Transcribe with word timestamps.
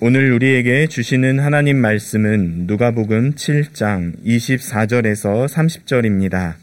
오늘 0.00 0.30
우리에게 0.30 0.86
주시는 0.86 1.40
하나님 1.40 1.78
말씀은 1.78 2.68
누가복음 2.68 3.32
7장 3.32 4.12
24절에서 4.24 5.48
30절입니다. 5.48 6.54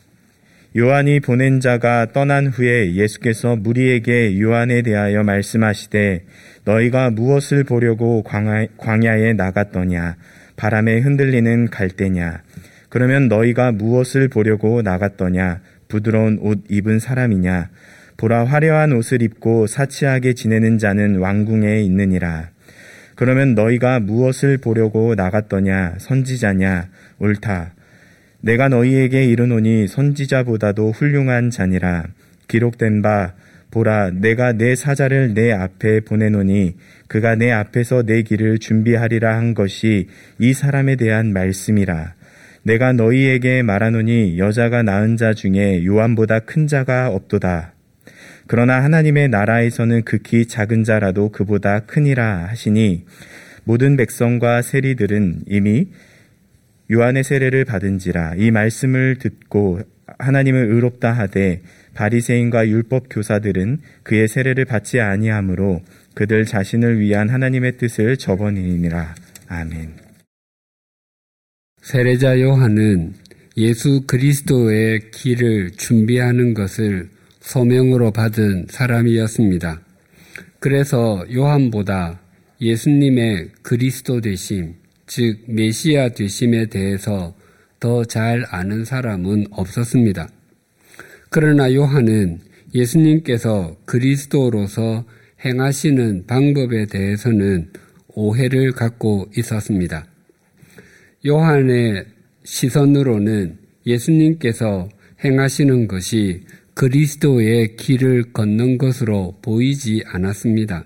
요한이 0.77 1.19
보낸 1.19 1.59
자가 1.59 2.13
떠난 2.13 2.47
후에 2.47 2.93
예수께서 2.93 3.57
무리에게 3.57 4.39
요한에 4.39 4.83
대하여 4.83 5.23
말씀하시되 5.23 6.23
너희가 6.63 7.09
무엇을 7.09 7.65
보려고 7.65 8.23
광야 8.23 9.17
에 9.17 9.33
나갔더냐? 9.33 10.15
바람에 10.55 10.99
흔들리는 11.01 11.69
갈대냐? 11.69 12.41
그러면 12.87 13.27
너희가 13.27 13.73
무엇을 13.73 14.29
보려고 14.29 14.81
나갔더냐? 14.81 15.59
부드러운 15.89 16.37
옷 16.39 16.63
입은 16.69 16.99
사람이냐? 16.99 17.67
보라 18.15 18.45
화려한 18.45 18.93
옷을 18.93 19.21
입고 19.21 19.67
사치하게 19.67 20.35
지내는 20.35 20.77
자는 20.77 21.17
왕궁에 21.17 21.81
있느니라 21.81 22.54
그러면 23.15 23.55
너희가 23.55 23.99
무엇을 23.99 24.57
보려고 24.57 25.15
나갔더냐 25.15 25.95
선지자냐 25.99 26.89
옳다. 27.19 27.73
내가 28.41 28.69
너희에게 28.69 29.25
이르노니 29.25 29.87
선지자보다도 29.87 30.91
훌륭한 30.91 31.49
자니라. 31.49 32.05
기록된 32.47 33.01
바 33.01 33.33
보라 33.71 34.11
내가 34.11 34.53
내 34.53 34.75
사자를 34.75 35.33
내 35.33 35.51
앞에 35.51 36.01
보내노니 36.01 36.75
그가 37.07 37.35
내 37.35 37.51
앞에서 37.51 38.03
내 38.03 38.21
길을 38.21 38.59
준비하리라 38.59 39.35
한 39.35 39.53
것이 39.53 40.07
이 40.39 40.53
사람에 40.53 40.95
대한 40.95 41.33
말씀이라. 41.33 42.13
내가 42.63 42.93
너희에게 42.93 43.61
말하노니 43.61 44.39
여자가 44.39 44.81
낳은 44.81 45.17
자 45.17 45.33
중에 45.33 45.85
요한보다 45.85 46.39
큰 46.39 46.67
자가 46.67 47.09
없도다. 47.09 47.74
그러나 48.47 48.83
하나님의 48.83 49.29
나라에서는 49.29 50.03
극히 50.03 50.45
작은 50.45 50.83
자라도 50.83 51.29
그보다 51.29 51.81
크니라 51.81 52.47
하시니 52.47 53.05
모든 53.63 53.97
백성과 53.97 54.61
세리들은 54.61 55.45
이미 55.47 55.87
요한의 56.91 57.23
세례를 57.23 57.65
받은지라 57.65 58.35
이 58.37 58.51
말씀을 58.51 59.17
듣고 59.19 59.79
하나님을 60.19 60.71
의롭다 60.71 61.11
하되 61.11 61.61
바리새인과 61.95 62.67
율법 62.67 63.07
교사들은 63.09 63.79
그의 64.03 64.27
세례를 64.27 64.65
받지 64.65 64.99
아니하므로 64.99 65.81
그들 66.13 66.45
자신을 66.45 66.99
위한 66.99 67.29
하나님의 67.29 67.77
뜻을 67.77 68.17
저버리니라 68.17 69.15
아멘. 69.47 69.93
세례자 71.81 72.39
요한은 72.41 73.13
예수 73.57 74.03
그리스도의 74.05 75.11
길을 75.11 75.71
준비하는 75.71 76.53
것을 76.53 77.09
소명으로 77.45 78.11
받은 78.11 78.65
사람이었습니다. 78.69 79.81
그래서 80.59 81.23
요한보다 81.31 82.19
예수님의 82.59 83.51
그리스도 83.61 84.19
되심, 84.19 84.73
즉 85.05 85.39
메시아 85.47 86.09
되심에 86.09 86.67
대해서 86.67 87.35
더 87.79 88.03
잘 88.05 88.45
아는 88.49 88.83
사람은 88.83 89.45
없었습니다. 89.51 90.27
그러나 91.29 91.71
요한은 91.71 92.39
예수님께서 92.73 93.77
그리스도로서 93.85 95.05
행하시는 95.43 96.25
방법에 96.25 96.87
대해서는 96.87 97.69
오해를 98.07 98.71
갖고 98.71 99.29
있었습니다. 99.37 100.07
요한의 101.27 102.05
시선으로는 102.43 103.57
예수님께서 103.85 104.89
행하시는 105.23 105.87
것이 105.87 106.43
그리스도의 106.75 107.77
길을 107.77 108.33
걷는 108.33 108.77
것으로 108.77 109.37
보이지 109.41 110.03
않았습니다. 110.07 110.85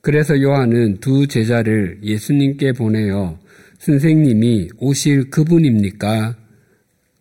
그래서 0.00 0.40
요한은 0.40 0.98
두 0.98 1.28
제자를 1.28 2.00
예수님께 2.02 2.72
보내어 2.72 3.38
선생님이 3.78 4.70
오실 4.78 5.30
그분입니까? 5.30 6.36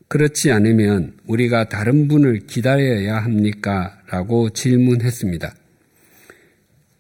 그렇지 0.08 0.52
않으면 0.52 1.14
우리가 1.28 1.70
다른 1.70 2.08
분을 2.08 2.48
기다려야 2.48 3.18
합니까? 3.18 4.00
라고 4.10 4.50
질문했습니다. 4.50 5.54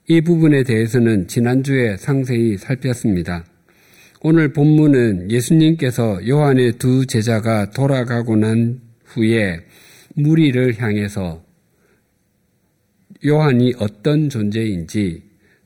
이 0.09 0.21
부분에 0.21 0.63
대해서는 0.63 1.27
지난주에 1.27 1.97
상세히 1.97 2.55
살폈습니다. 2.57 3.45
오늘 4.21 4.53
본문은 4.53 5.31
예수님께서 5.31 6.27
요한의 6.27 6.73
두 6.73 7.05
제자가 7.05 7.71
돌아가고 7.71 8.35
난 8.35 8.79
후에 9.05 9.61
무리를 10.17 10.79
향해서 10.79 11.43
요한이 13.25 13.73
어떤 13.79 14.29
존재인지 14.29 15.21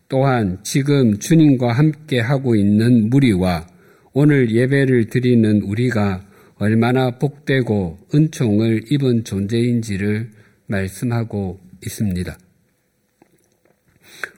또한 0.09 0.59
지금 0.63 1.17
주님과 1.19 1.71
함께 1.71 2.19
하고 2.19 2.55
있는 2.55 3.09
무리와 3.09 3.65
오늘 4.13 4.53
예배를 4.53 5.05
드리는 5.05 5.61
우리가 5.61 6.27
얼마나 6.55 7.11
복되고 7.11 7.97
은총을 8.13 8.91
입은 8.91 9.23
존재인지를 9.23 10.31
말씀하고 10.67 11.59
있습니다. 11.85 12.37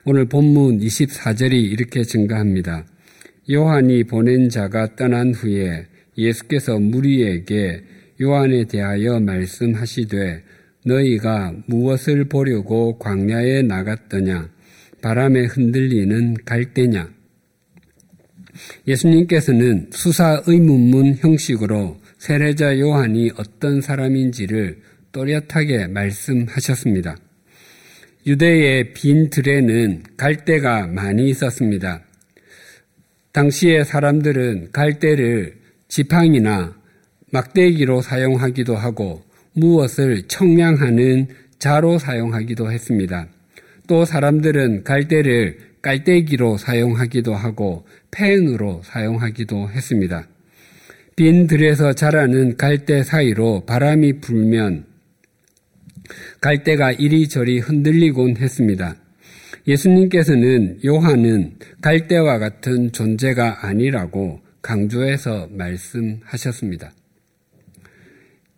오늘 0.05 0.25
본문 0.25 0.79
24절이 0.79 1.53
이렇게 1.53 2.03
증가합니다. 2.03 2.85
요한이 3.51 4.03
보낸 4.03 4.49
자가 4.49 4.95
떠난 4.95 5.33
후에 5.33 5.87
예수께서 6.17 6.77
무리에게 6.77 7.83
요한에 8.23 8.63
대하여 8.63 9.19
말씀하시되 9.19 10.43
너희가 10.85 11.53
무엇을 11.67 12.25
보려고 12.25 12.97
광야에 12.97 13.61
나갔더냐 13.63 14.49
바람에 15.01 15.45
흔들리는 15.45 16.35
갈대냐 16.45 17.09
예수님께서는 18.87 19.89
수사 19.91 20.41
의문문 20.47 21.15
형식으로 21.15 21.97
세례자 22.17 22.79
요한이 22.79 23.31
어떤 23.35 23.81
사람인지를 23.81 24.79
또렷하게 25.11 25.87
말씀하셨습니다. 25.87 27.17
유대의 28.25 28.93
빈 28.93 29.29
들에는 29.29 30.03
갈대가 30.15 30.87
많이 30.87 31.29
있었습니다. 31.29 32.01
당시의 33.33 33.83
사람들은 33.83 34.69
갈대를 34.71 35.57
지팡이나 35.89 36.75
막대기로 37.33 38.01
사용하기도 38.03 38.75
하고 38.75 39.23
무엇을 39.53 40.27
청량하는 40.27 41.27
자로 41.57 41.97
사용하기도 41.97 42.71
했습니다. 42.71 43.27
또 43.87 44.05
사람들은 44.05 44.83
갈대를 44.83 45.57
깔때기로 45.81 46.57
사용하기도 46.57 47.33
하고 47.33 47.87
펜으로 48.11 48.81
사용하기도 48.83 49.71
했습니다. 49.71 50.27
빈 51.15 51.47
들에서 51.47 51.93
자라는 51.93 52.55
갈대 52.55 53.03
사이로 53.03 53.65
바람이 53.65 54.21
불면 54.21 54.85
갈대가 56.39 56.91
이리저리 56.91 57.59
흔들리곤 57.59 58.37
했습니다. 58.37 58.95
예수님께서는 59.67 60.79
요한은 60.85 61.55
갈대와 61.81 62.37
같은 62.37 62.91
존재가 62.91 63.65
아니라고 63.65 64.39
강조해서 64.61 65.47
말씀하셨습니다. 65.51 66.91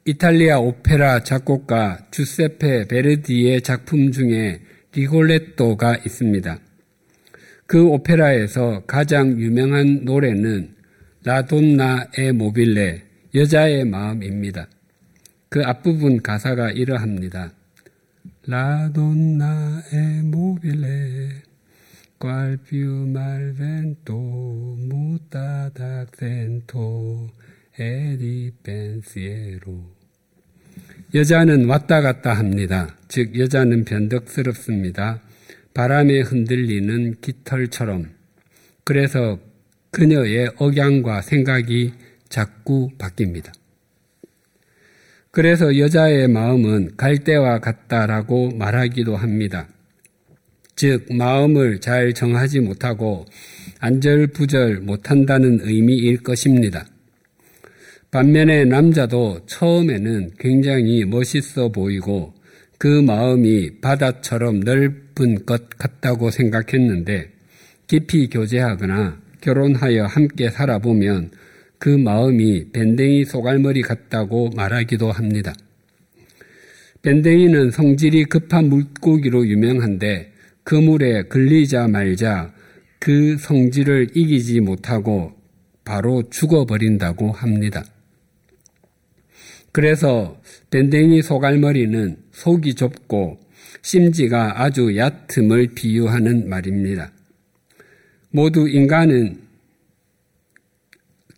이탈리아 0.07 0.59
오페라 0.59 1.23
작곡가 1.23 1.97
주세페 2.11 2.89
베르디의 2.89 3.63
작품 3.63 4.11
중에 4.11 4.61
리골레토가 4.93 5.97
있습니다. 6.05 6.59
그 7.65 7.87
오페라에서 7.87 8.83
가장 8.85 9.39
유명한 9.39 10.05
노래는 10.05 10.75
라돈나 11.23 12.11
에 12.19 12.31
모빌레, 12.33 13.01
여자의 13.33 13.83
마음입니다. 13.85 14.67
그 15.49 15.63
앞부분 15.63 16.21
가사가 16.21 16.69
이러합니다. 16.69 17.51
라돈나 18.45 19.85
에 19.91 20.21
모빌레, 20.21 21.29
qual 22.19 22.57
più 22.57 23.07
mal 23.07 23.55
vento 23.57 24.13
muta. 24.77 25.71
여자는 31.15 31.69
왔다 31.69 32.01
갔다 32.01 32.33
합니다. 32.33 32.93
즉, 33.07 33.39
여자는 33.39 33.85
변덕스럽습니다. 33.85 35.21
바람에 35.73 36.19
흔들리는 36.19 37.15
깃털처럼. 37.21 38.09
그래서 38.83 39.39
그녀의 39.91 40.51
억양과 40.57 41.21
생각이 41.21 41.93
자꾸 42.27 42.89
바뀝니다. 42.97 43.53
그래서 45.31 45.77
여자의 45.77 46.27
마음은 46.27 46.97
갈대와 46.97 47.59
같다라고 47.59 48.51
말하기도 48.51 49.15
합니다. 49.15 49.69
즉, 50.75 51.05
마음을 51.15 51.79
잘 51.79 52.13
정하지 52.13 52.59
못하고 52.59 53.25
안절부절 53.79 54.81
못한다는 54.81 55.59
의미일 55.61 56.21
것입니다. 56.23 56.85
반면에 58.15 58.63
남자도 58.63 59.41
처음에는 59.45 60.35
굉장히 60.39 61.03
멋있어 61.03 61.67
보이고 61.67 62.33
그 62.77 62.87
마음이 62.87 63.81
바다처럼 63.81 64.61
넓은 64.61 65.45
것 65.45 65.67
같다고 65.71 66.31
생각했는데 66.31 67.29
깊이 67.87 68.29
교제하거나 68.29 69.19
결혼하여 69.41 70.05
함께 70.05 70.49
살아보면 70.49 71.31
그 71.77 71.89
마음이 71.89 72.71
밴댕이 72.71 73.25
소갈머리 73.25 73.81
같다고 73.81 74.49
말하기도 74.55 75.11
합니다. 75.11 75.53
밴댕이는 77.01 77.71
성질이 77.71 78.23
급한 78.23 78.69
물고기로 78.69 79.45
유명한데 79.45 80.31
그 80.63 80.75
물에 80.75 81.23
걸리자 81.23 81.89
말자 81.89 82.53
그 82.97 83.35
성질을 83.37 84.11
이기지 84.15 84.61
못하고 84.61 85.33
바로 85.83 86.23
죽어버린다고 86.29 87.33
합니다. 87.33 87.83
그래서 89.75 90.41
밴댕이 90.71 91.21
소갈머리는 91.21 92.15
속이 92.31 92.75
좁고 92.75 93.39
심지가 93.81 94.63
아주 94.63 94.95
얕음을 94.95 95.71
비유하는 95.75 96.47
말입니다. 96.47 97.11
모두 98.31 98.69
인간은 98.69 99.37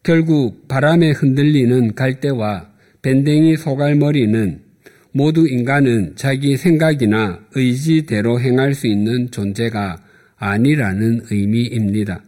결국 0.04 0.68
바람에 0.68 1.13
흔들리는 1.13 1.95
갈대와 1.95 2.69
밴댕이 3.01 3.57
소갈머리는 3.57 4.62
모두 5.13 5.48
인간은 5.48 6.13
자기 6.16 6.57
생각이나 6.57 7.44
의지대로 7.56 8.39
행할 8.39 8.75
수 8.75 8.86
있는 8.86 9.31
존재가 9.31 9.98
아니라는 10.36 11.22
의미입니다. 11.31 12.22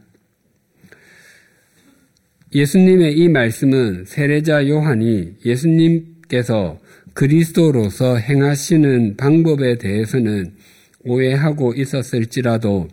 예수님의 2.54 3.16
이 3.16 3.30
말씀은 3.30 4.06
세례자 4.06 4.68
요한이 4.68 5.36
예수님께서 5.46 6.80
그리스도로서 7.13 8.18
행하시는 8.18 9.18
방법에 9.18 9.78
대해서는 9.78 10.54
오해하고 11.04 11.74
있었을지라도 11.75 12.88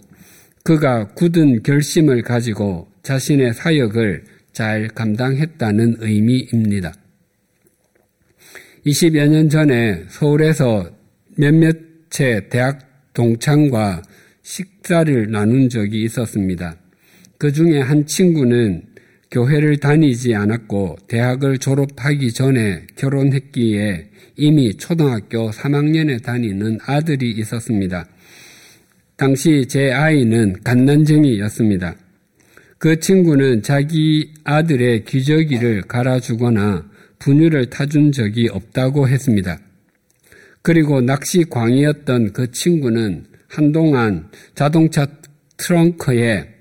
그가 0.63 1.09
굳은 1.15 1.63
결심을 1.63 2.23
가지고 2.23 2.89
자신의 3.03 3.55
사역을 3.55 4.25
잘 4.53 4.89
감당했다는 4.89 5.97
의미입니다. 6.01 6.93
20여 8.85 9.29
년 9.29 9.49
전에 9.49 10.05
서울에서 10.09 10.91
몇몇 11.37 11.77
채 12.11 12.49
대학 12.51 12.81
동창과 13.15 14.03
식사를 14.43 15.31
나눈 15.31 15.69
적이 15.69 16.03
있었습니다. 16.05 16.77
그 17.39 17.53
중에 17.53 17.81
한 17.81 18.07
친구는 18.07 18.83
교회를 19.31 19.79
다니지 19.79 20.35
않았고 20.35 20.97
대학을 21.09 21.59
졸업하기 21.59 22.33
전에 22.33 22.87
결혼했기에 22.97 24.11
이미 24.37 24.75
초등학교 24.77 25.51
3학년에 25.51 26.23
다니는 26.23 26.79
아들이 26.87 27.33
있었습니다. 27.33 28.07
당시 29.17 29.67
제 29.69 29.93
아이는 29.93 30.57
갓난쟁이였습니다. 30.63 31.97
그 32.79 33.01
친구는 33.01 33.63
자기 33.63 34.33
아들의 34.45 35.05
기저귀를 35.05 35.83
갈아주거나 35.83 36.85
분유를 37.19 37.71
타준 37.71 38.13
적이 38.13 38.49
없다고 38.49 39.09
했습니다. 39.09 39.59
그리고 40.61 41.01
낚시 41.01 41.45
광이었던 41.45 42.33
그 42.33 42.51
친구는 42.51 43.25
한동안 43.49 44.29
자동차 44.55 45.07
트렁크에 45.57 46.56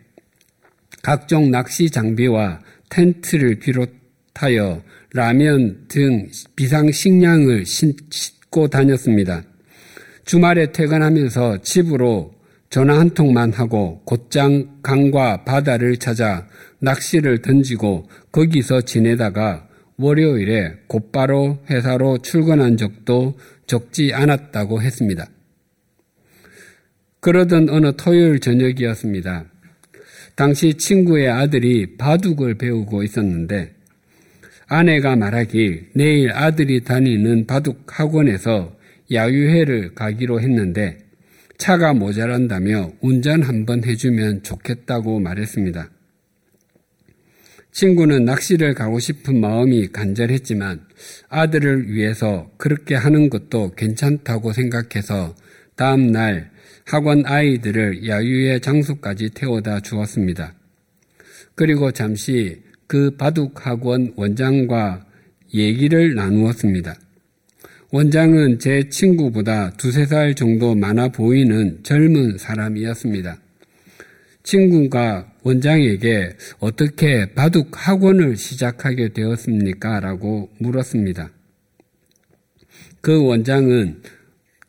각종 1.05 1.51
낚시 1.51 1.91
장비와 1.91 2.61
텐트를 2.89 3.59
비롯하여 3.59 4.81
라면 5.13 5.85
등 5.87 6.27
비상 6.55 6.91
식량을 6.91 7.63
싣고 7.67 8.69
다녔습니다. 8.69 9.43
주말에 10.25 10.71
퇴근하면서 10.71 11.61
집으로 11.61 12.33
전화 12.71 12.97
한 12.97 13.11
통만 13.11 13.53
하고 13.53 14.01
곧장 14.03 14.79
강과 14.81 15.43
바다를 15.45 15.97
찾아 15.97 16.47
낚시를 16.79 17.43
던지고 17.43 18.09
거기서 18.31 18.81
지내다가 18.81 19.67
월요일에 19.97 20.73
곧바로 20.87 21.59
회사로 21.69 22.17
출근한 22.23 22.77
적도 22.77 23.37
적지 23.67 24.11
않았다고 24.11 24.81
했습니다. 24.81 25.27
그러던 27.19 27.69
어느 27.69 27.95
토요일 27.95 28.39
저녁이었습니다. 28.39 29.51
당시 30.35 30.73
친구의 30.73 31.29
아들이 31.29 31.95
바둑을 31.97 32.55
배우고 32.55 33.03
있었는데 33.03 33.73
아내가 34.67 35.15
말하길 35.15 35.91
내일 35.93 36.31
아들이 36.31 36.83
다니는 36.83 37.47
바둑 37.47 37.83
학원에서 37.87 38.75
야유회를 39.11 39.93
가기로 39.95 40.41
했는데 40.41 40.97
차가 41.57 41.93
모자란다며 41.93 42.91
운전 43.01 43.43
한번 43.43 43.83
해주면 43.85 44.43
좋겠다고 44.43 45.19
말했습니다. 45.19 45.89
친구는 47.71 48.25
낚시를 48.25 48.73
가고 48.73 48.99
싶은 48.99 49.39
마음이 49.39 49.87
간절했지만 49.87 50.81
아들을 51.29 51.91
위해서 51.91 52.49
그렇게 52.57 52.95
하는 52.95 53.29
것도 53.29 53.75
괜찮다고 53.75 54.53
생각해서 54.53 55.35
다음 55.75 56.11
날 56.11 56.51
학원 56.85 57.25
아이들을 57.25 58.07
야유의 58.07 58.61
장소까지 58.61 59.31
태워다 59.31 59.79
주었습니다. 59.79 60.53
그리고 61.55 61.91
잠시 61.91 62.61
그 62.85 63.15
바둑 63.17 63.65
학원 63.65 64.13
원장과 64.15 65.03
얘기를 65.55 66.13
나누었습니다. 66.13 66.95
원장은 67.91 68.59
제 68.59 68.87
친구보다 68.89 69.71
두세 69.77 70.05
살 70.05 70.35
정도 70.35 70.75
많아 70.75 71.09
보이는 71.09 71.79
젊은 71.81 72.37
사람이었습니다. 72.37 73.37
친구가 74.43 75.33
원장에게 75.41 76.35
어떻게 76.59 77.33
바둑 77.33 77.69
학원을 77.71 78.37
시작하게 78.37 79.09
되었습니까? 79.09 80.01
라고 80.01 80.51
물었습니다. 80.59 81.31
그 83.01 83.23
원장은 83.23 84.01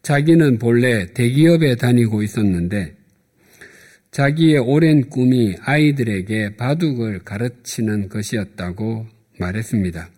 자기는 0.07 0.61
본래 0.61 1.13
대기업에 1.15 1.75
다니고 1.75 2.23
있었는데 2.23 2.95
자기의 4.13 4.59
오랜 4.59 5.11
꿈이 5.11 5.57
아이들에게 5.61 6.55
바둑을 6.55 7.25
가르치는 7.25 8.09
것이었다고 8.09 9.09
말했습니다. 9.41 10.09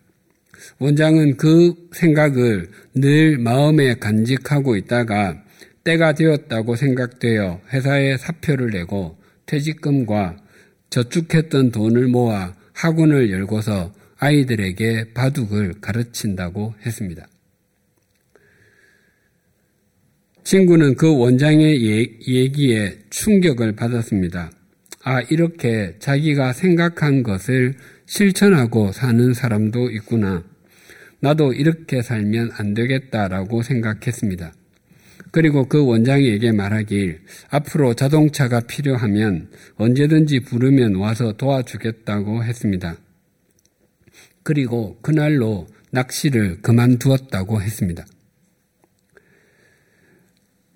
원장은 0.78 1.38
그 1.38 1.88
생각을 1.92 2.68
늘 2.96 3.38
마음에 3.38 3.94
간직하고 3.94 4.76
있다가 4.76 5.42
때가 5.84 6.12
되었다고 6.12 6.76
생각되어 6.76 7.62
회사에 7.72 8.18
사표를 8.18 8.72
내고 8.72 9.16
퇴직금과 9.46 10.36
저축했던 10.90 11.70
돈을 11.70 12.08
모아 12.08 12.54
학원을 12.74 13.30
열고서 13.30 13.94
아이들에게 14.18 15.14
바둑을 15.14 15.80
가르친다고 15.80 16.74
했습니다. 16.84 17.26
친구는 20.48 20.94
그 20.94 21.14
원장의 21.14 21.84
예, 21.84 22.06
얘기에 22.26 23.00
충격을 23.10 23.76
받았습니다. 23.76 24.50
아, 25.04 25.20
이렇게 25.28 25.96
자기가 25.98 26.54
생각한 26.54 27.22
것을 27.22 27.74
실천하고 28.06 28.92
사는 28.92 29.34
사람도 29.34 29.90
있구나. 29.90 30.42
나도 31.20 31.52
이렇게 31.52 32.00
살면 32.00 32.52
안 32.54 32.72
되겠다라고 32.72 33.60
생각했습니다. 33.60 34.54
그리고 35.32 35.68
그 35.68 35.84
원장에게 35.84 36.52
말하길 36.52 37.20
앞으로 37.50 37.92
자동차가 37.92 38.60
필요하면 38.60 39.50
언제든지 39.76 40.40
부르면 40.40 40.94
와서 40.94 41.34
도와주겠다고 41.36 42.42
했습니다. 42.42 42.96
그리고 44.42 44.96
그날로 45.02 45.66
낚시를 45.90 46.62
그만두었다고 46.62 47.60
했습니다. 47.60 48.06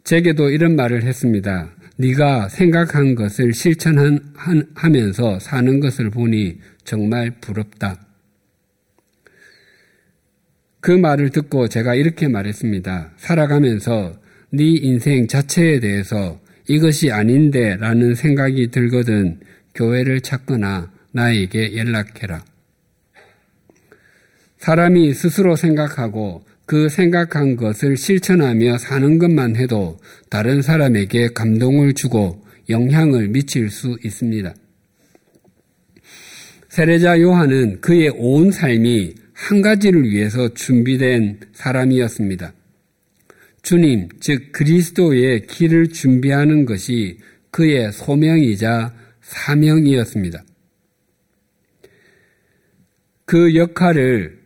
제게도 0.05 0.51
이런 0.51 0.77
말을 0.77 1.05
했습니다. 1.05 1.71
네가 1.97 2.49
생각한 2.49 3.15
것을 3.15 3.53
실천하면서 3.53 5.39
사는 5.39 5.81
것을 5.81 6.11
보니 6.11 6.59
정말 6.85 7.31
부럽다. 7.41 8.01
그 10.81 10.91
말을 10.91 11.31
듣고 11.31 11.69
제가 11.69 11.95
이렇게 11.95 12.27
말했습니다. 12.27 13.13
살아가면서 13.17 14.21
네 14.51 14.65
인생 14.65 15.29
자체에 15.29 15.79
대해서 15.79 16.41
이것이 16.69 17.13
아닌데 17.13 17.77
라는 17.77 18.15
생각이 18.15 18.73
들거든 18.73 19.39
교회를 19.75 20.21
찾거나 20.21 20.91
나에게 21.13 21.77
연락해라. 21.77 22.45
사람이 24.59 25.15
스스로 25.15 25.55
생각하고 25.55 26.45
그 26.67 26.89
생각한 26.89 27.57
것을 27.57 27.97
실천하며 27.97 28.79
사는 28.79 29.19
것만 29.19 29.57
해도 29.57 29.99
다른 30.31 30.63
사람에게 30.63 31.29
감동을 31.29 31.93
주고 31.95 32.45
영향을 32.69 33.29
미칠 33.29 33.71
수 33.71 33.99
있습니다. 34.05 34.55
세례자 36.69 37.21
요한은 37.21 37.81
그의 37.81 38.11
온 38.17 38.51
삶이 38.51 39.15
한 39.35 39.61
가지를 39.61 40.05
위해서 40.05 40.49
준비된 40.55 41.41
사람이었습니다. 41.53 42.55
주님, 43.63 44.09
즉 44.21 44.53
그리스도의 44.53 45.47
길을 45.47 45.89
준비하는 45.89 46.65
것이 46.65 47.19
그의 47.51 47.93
소명이자 47.93 48.95
사명이었습니다. 49.21 50.43
그 53.25 53.55
역할을 53.55 54.42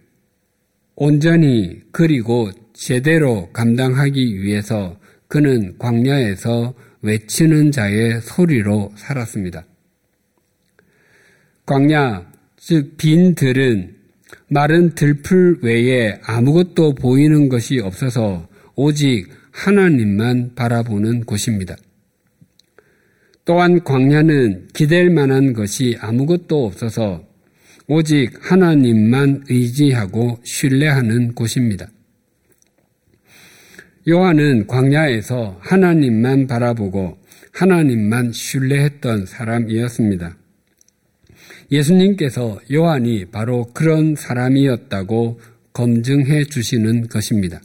온전히 0.97 1.83
그리고 1.93 2.51
제대로 2.73 3.51
감당하기 3.53 4.43
위해서 4.43 4.99
그는 5.29 5.77
광야에서 5.79 6.75
외치는 7.03 7.71
자의 7.71 8.21
소리로 8.23 8.93
살았습니다. 8.97 9.67
광야, 11.67 12.33
즉, 12.57 12.97
빈 12.97 13.35
들은 13.35 13.95
마른 14.49 14.95
들풀 14.95 15.59
외에 15.63 16.19
아무것도 16.25 16.95
보이는 16.95 17.49
것이 17.51 17.79
없어서 17.79 18.49
오직 18.75 19.29
하나님만 19.53 20.55
바라보는 20.55 21.25
곳입니다. 21.25 21.77
또한 23.45 23.85
광야는 23.85 24.69
기댈 24.73 25.11
만한 25.11 25.53
것이 25.53 25.97
아무것도 26.01 26.65
없어서 26.65 27.26
오직 27.89 28.33
하나님만 28.41 29.45
의지하고 29.49 30.41
신뢰하는 30.43 31.35
곳입니다. 31.35 31.89
요한은 34.09 34.67
광야에서 34.67 35.59
하나님만 35.61 36.47
바라보고 36.47 37.19
하나님만 37.53 38.33
신뢰했던 38.33 39.27
사람이었습니다. 39.27 40.37
예수님께서 41.71 42.61
요한이 42.73 43.27
바로 43.27 43.67
그런 43.73 44.15
사람이었다고 44.15 45.41
검증해 45.73 46.45
주시는 46.45 47.09
것입니다. 47.09 47.61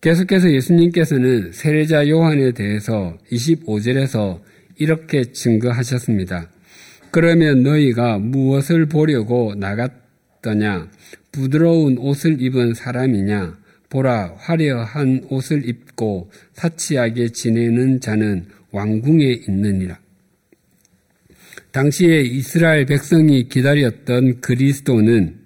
계속해서 0.00 0.50
예수님께서는 0.52 1.52
세례자 1.52 2.08
요한에 2.08 2.52
대해서 2.52 3.18
25절에서 3.30 4.40
이렇게 4.78 5.30
증거하셨습니다. 5.30 6.50
그러면 7.10 7.62
너희가 7.62 8.18
무엇을 8.18 8.86
보려고 8.86 9.54
나갔더냐? 9.56 10.90
부드러운 11.32 11.98
옷을 11.98 12.40
입은 12.40 12.74
사람이냐? 12.74 13.58
보라, 13.88 14.34
화려한 14.36 15.26
옷을 15.30 15.68
입고 15.68 16.30
사치하게 16.52 17.30
지내는 17.30 18.00
자는 18.00 18.46
왕궁에 18.70 19.24
있느니라. 19.48 19.98
당시에 21.72 22.22
이스라엘 22.22 22.86
백성이 22.86 23.48
기다렸던 23.48 24.40
그리스도는 24.40 25.36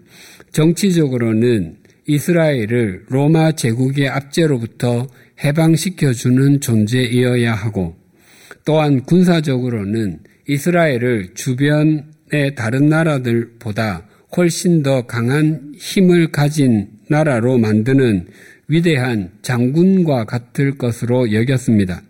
정치적으로는 0.52 1.76
이스라엘을 2.06 3.06
로마 3.09 3.52
제국의 3.52 4.09
압제로부터 4.09 5.06
해방시켜주는 5.42 6.61
존재이어야 6.61 7.54
하고 7.54 7.97
또한 8.64 9.02
군사적으로는 9.02 10.21
이스라엘을 10.49 11.35
주변의 11.35 12.54
다른 12.56 12.88
나라들보다 12.88 14.06
훨씬 14.37 14.83
더 14.83 15.06
강한 15.06 15.75
힘을 15.76 16.33
가진 16.33 16.88
나라로 17.09 17.59
만드는 17.59 18.26
위대한 18.68 19.30
장군과 19.42 20.25
같을 20.25 20.76
것으로 20.78 21.33
여겼습니다. 21.33 22.02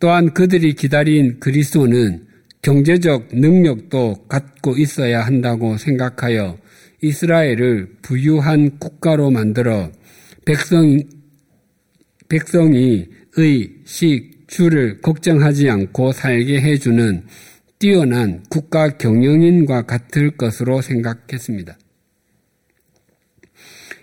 또한 0.00 0.32
그들이 0.32 0.74
기다린 0.74 1.38
그리스도는 1.38 2.26
경제적 2.62 3.28
능력도 3.32 4.26
갖고 4.28 4.76
있어야 4.76 5.22
한다고 5.22 5.76
생각하여 5.76 6.58
이스라엘을 7.02 7.96
부유한 8.02 8.78
국가로 8.78 9.30
만들어 9.30 9.90
백성, 10.44 11.02
백성이 12.28 13.06
의, 13.36 13.70
식, 13.84 14.31
주를 14.52 15.00
걱정하지 15.00 15.70
않고 15.70 16.12
살게 16.12 16.60
해주는 16.60 17.24
뛰어난 17.78 18.44
국가 18.50 18.98
경영인과 18.98 19.86
같을 19.86 20.36
것으로 20.36 20.82
생각했습니다. 20.82 21.78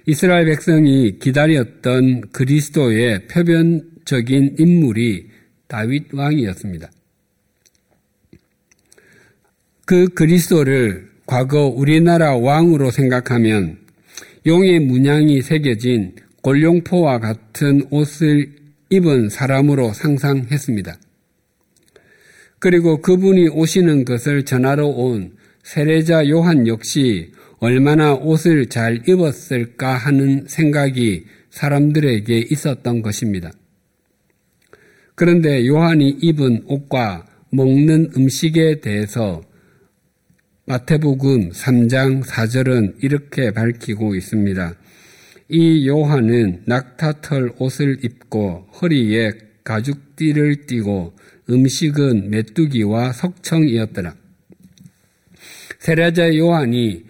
이스라엘 0.07 0.45
백성이 0.45 1.19
기다렸던 1.19 2.31
그리스도의 2.31 3.27
표변적인 3.27 4.55
인물이 4.57 5.29
다윗 5.67 6.11
왕이었습니다. 6.11 6.89
그 9.85 10.07
그리스도를 10.09 11.11
과거 11.27 11.67
우리나라 11.67 12.35
왕으로 12.35 12.89
생각하면 12.89 13.77
용의 14.47 14.79
문양이 14.79 15.43
새겨진 15.43 16.15
골룡포와 16.41 17.19
같은 17.19 17.85
옷을 17.91 18.58
입은 18.89 19.29
사람으로 19.29 19.93
상상했습니다. 19.93 20.97
그리고 22.59 23.01
그분이 23.01 23.49
오시는 23.49 24.05
것을 24.05 24.43
전하러 24.43 24.87
온 24.87 25.35
세례자 25.63 26.27
요한 26.29 26.67
역시 26.67 27.31
얼마나 27.59 28.13
옷을 28.13 28.67
잘 28.67 29.07
입었을까 29.07 29.95
하는 29.95 30.45
생각이 30.47 31.25
사람들에게 31.49 32.47
있었던 32.49 33.01
것입니다. 33.01 33.51
그런데 35.15 35.67
요한이 35.67 36.17
입은 36.21 36.63
옷과 36.67 37.25
먹는 37.51 38.11
음식에 38.15 38.79
대해서 38.79 39.41
마태복음 40.65 41.49
3장 41.49 42.23
4절은 42.23 43.03
이렇게 43.03 43.51
밝히고 43.51 44.15
있습니다. 44.15 44.75
이 45.51 45.87
요한은 45.87 46.61
낙타털 46.65 47.53
옷을 47.57 48.05
입고 48.05 48.67
허리에 48.79 49.31
가죽띠를 49.63 50.67
띠고 50.67 51.15
음식은 51.49 52.29
메뚜기와 52.29 53.13
석청이었더라. 53.13 54.13
세례자 55.79 56.37
요한이 56.37 57.03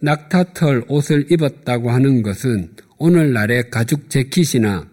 낙타털 0.00 0.86
옷을 0.88 1.30
입었다고 1.30 1.90
하는 1.90 2.22
것은 2.22 2.74
오늘날의 2.98 3.70
가죽 3.70 4.10
재킷이나 4.10 4.88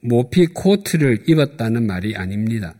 모피 0.00 0.46
코트를 0.46 1.24
입었다는 1.26 1.88
말이 1.88 2.14
아닙니다. 2.14 2.74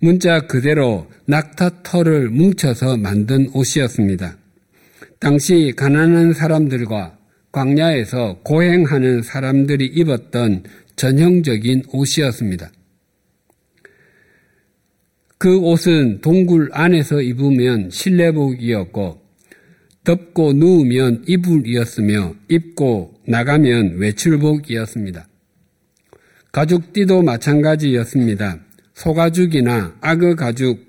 문자 0.00 0.40
그대로 0.48 1.08
낙타털을 1.26 2.28
뭉쳐서 2.30 2.96
만든 2.96 3.48
옷이었습니다. 3.54 4.36
당시 5.20 5.72
가난한 5.76 6.32
사람들과 6.32 7.21
광야에서 7.52 8.40
고행하는 8.42 9.22
사람들이 9.22 9.86
입었던 9.86 10.64
전형적인 10.96 11.84
옷이었습니다. 11.92 12.70
그 15.38 15.58
옷은 15.58 16.20
동굴 16.20 16.70
안에서 16.72 17.20
입으면 17.20 17.90
실내복이었고 17.90 19.20
덮고 20.04 20.52
누우면 20.52 21.24
이불이었으며 21.26 22.34
입고 22.48 23.14
나가면 23.26 23.98
외출복이었습니다. 23.98 25.28
가죽띠도 26.52 27.22
마찬가지였습니다. 27.22 28.60
소가죽이나 28.94 29.96
악어 30.00 30.34
가죽 30.34 30.80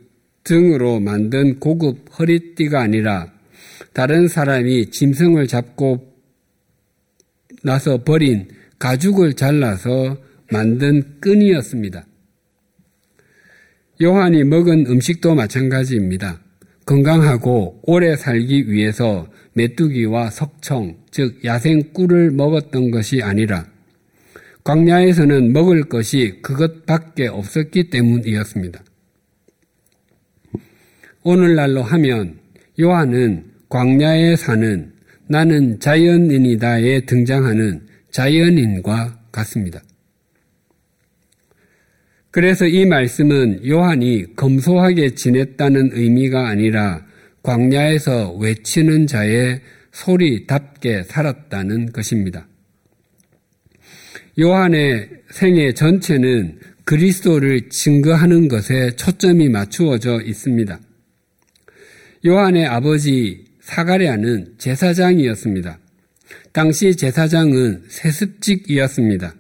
등으로 0.43 0.99
만든 0.99 1.59
고급 1.59 2.05
허리띠가 2.19 2.81
아니라 2.81 3.31
다른 3.93 4.27
사람이 4.27 4.91
짐승을 4.91 5.47
잡고 5.47 6.12
나서 7.63 8.03
버린 8.03 8.47
가죽을 8.77 9.33
잘라서 9.33 10.17
만든 10.51 11.19
끈이었습니다. 11.19 12.05
요한이 14.01 14.43
먹은 14.43 14.87
음식도 14.87 15.35
마찬가지입니다. 15.35 16.41
건강하고 16.85 17.81
오래 17.83 18.15
살기 18.15 18.69
위해서 18.69 19.27
메뚜기와 19.53 20.29
석청, 20.29 20.97
즉 21.11 21.45
야생 21.45 21.93
꿀을 21.93 22.31
먹었던 22.31 22.91
것이 22.91 23.21
아니라 23.21 23.65
광야에서는 24.63 25.53
먹을 25.53 25.83
것이 25.83 26.39
그것밖에 26.41 27.27
없었기 27.27 27.89
때문이었습니다. 27.89 28.83
오늘날로 31.23 31.83
하면 31.83 32.39
요한은 32.79 33.45
광야에 33.69 34.35
사는 34.35 34.92
나는 35.27 35.79
자연인이다에 35.79 37.01
등장하는 37.01 37.87
자연인과 38.11 39.19
같습니다. 39.31 39.81
그래서 42.31 42.65
이 42.65 42.85
말씀은 42.85 43.67
요한이 43.67 44.35
검소하게 44.35 45.15
지냈다는 45.15 45.91
의미가 45.93 46.47
아니라 46.47 47.05
광야에서 47.43 48.33
외치는 48.33 49.07
자의 49.07 49.61
소리답게 49.91 51.03
살았다는 51.03 51.91
것입니다. 51.91 52.47
요한의 54.39 55.09
생애 55.29 55.73
전체는 55.73 56.59
그리스도를 56.85 57.69
증거하는 57.69 58.47
것에 58.47 58.95
초점이 58.95 59.49
맞추어져 59.49 60.21
있습니다. 60.21 60.79
요한의 62.25 62.65
아버지 62.65 63.45
사가랴는 63.63 64.55
제사장이었습니다. 64.57 65.79
당시 66.51 66.95
제사장은 66.95 67.83
세습직이었습니다. 67.87 69.33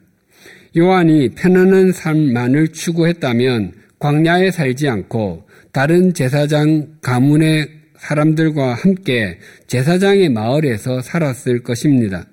요한이 0.77 1.29
편안한 1.35 1.91
삶만을 1.91 2.69
추구했다면 2.69 3.73
광야에 3.99 4.51
살지 4.51 4.87
않고 4.87 5.47
다른 5.71 6.13
제사장 6.13 6.97
가문의 7.01 7.69
사람들과 7.97 8.73
함께 8.73 9.39
제사장의 9.67 10.29
마을에서 10.29 11.01
살았을 11.01 11.63
것입니다. 11.63 12.25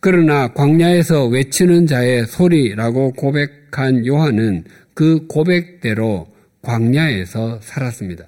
그러나 0.00 0.48
광야에서 0.54 1.26
외치는 1.26 1.86
자의 1.86 2.26
소리라고 2.26 3.12
고백한 3.12 4.06
요한은 4.06 4.64
그 4.94 5.26
고백대로 5.26 6.28
광야에서 6.62 7.60
살았습니다. 7.62 8.26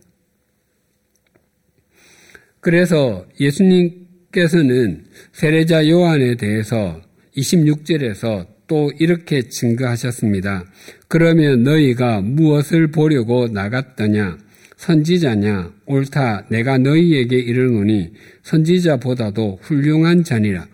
그래서 2.63 3.27
예수님께서는 3.41 5.05
세례자 5.33 5.89
요한에 5.89 6.37
대해서 6.37 7.01
26절에서 7.37 8.47
또 8.69 8.93
이렇게 9.01 9.49
증거하셨습니다. 9.49 10.65
그러면 11.09 11.65
너희가 11.65 12.21
무엇을 12.21 12.93
보려고 12.93 13.49
나갔더냐? 13.49 14.39
선지자냐? 14.77 15.73
옳다. 15.87 16.47
내가 16.51 16.79
너희에게 16.79 17.37
이르노니 17.37 18.13
선지자보다도 18.45 19.59
훌륭한 19.61 20.23
자니라. 20.23 20.69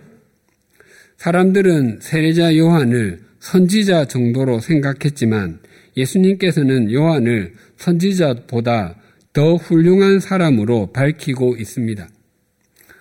사람들은 1.17 2.01
세례자 2.03 2.55
요한을 2.59 3.21
선지자 3.41 4.05
정도로 4.05 4.61
생각했지만 4.61 5.61
예수님께서는 5.97 6.93
요한을 6.93 7.55
선지자보다 7.79 8.97
더 9.39 9.55
훌륭한 9.55 10.19
사람으로 10.19 10.91
밝히고 10.91 11.59
있습니다. 11.59 12.09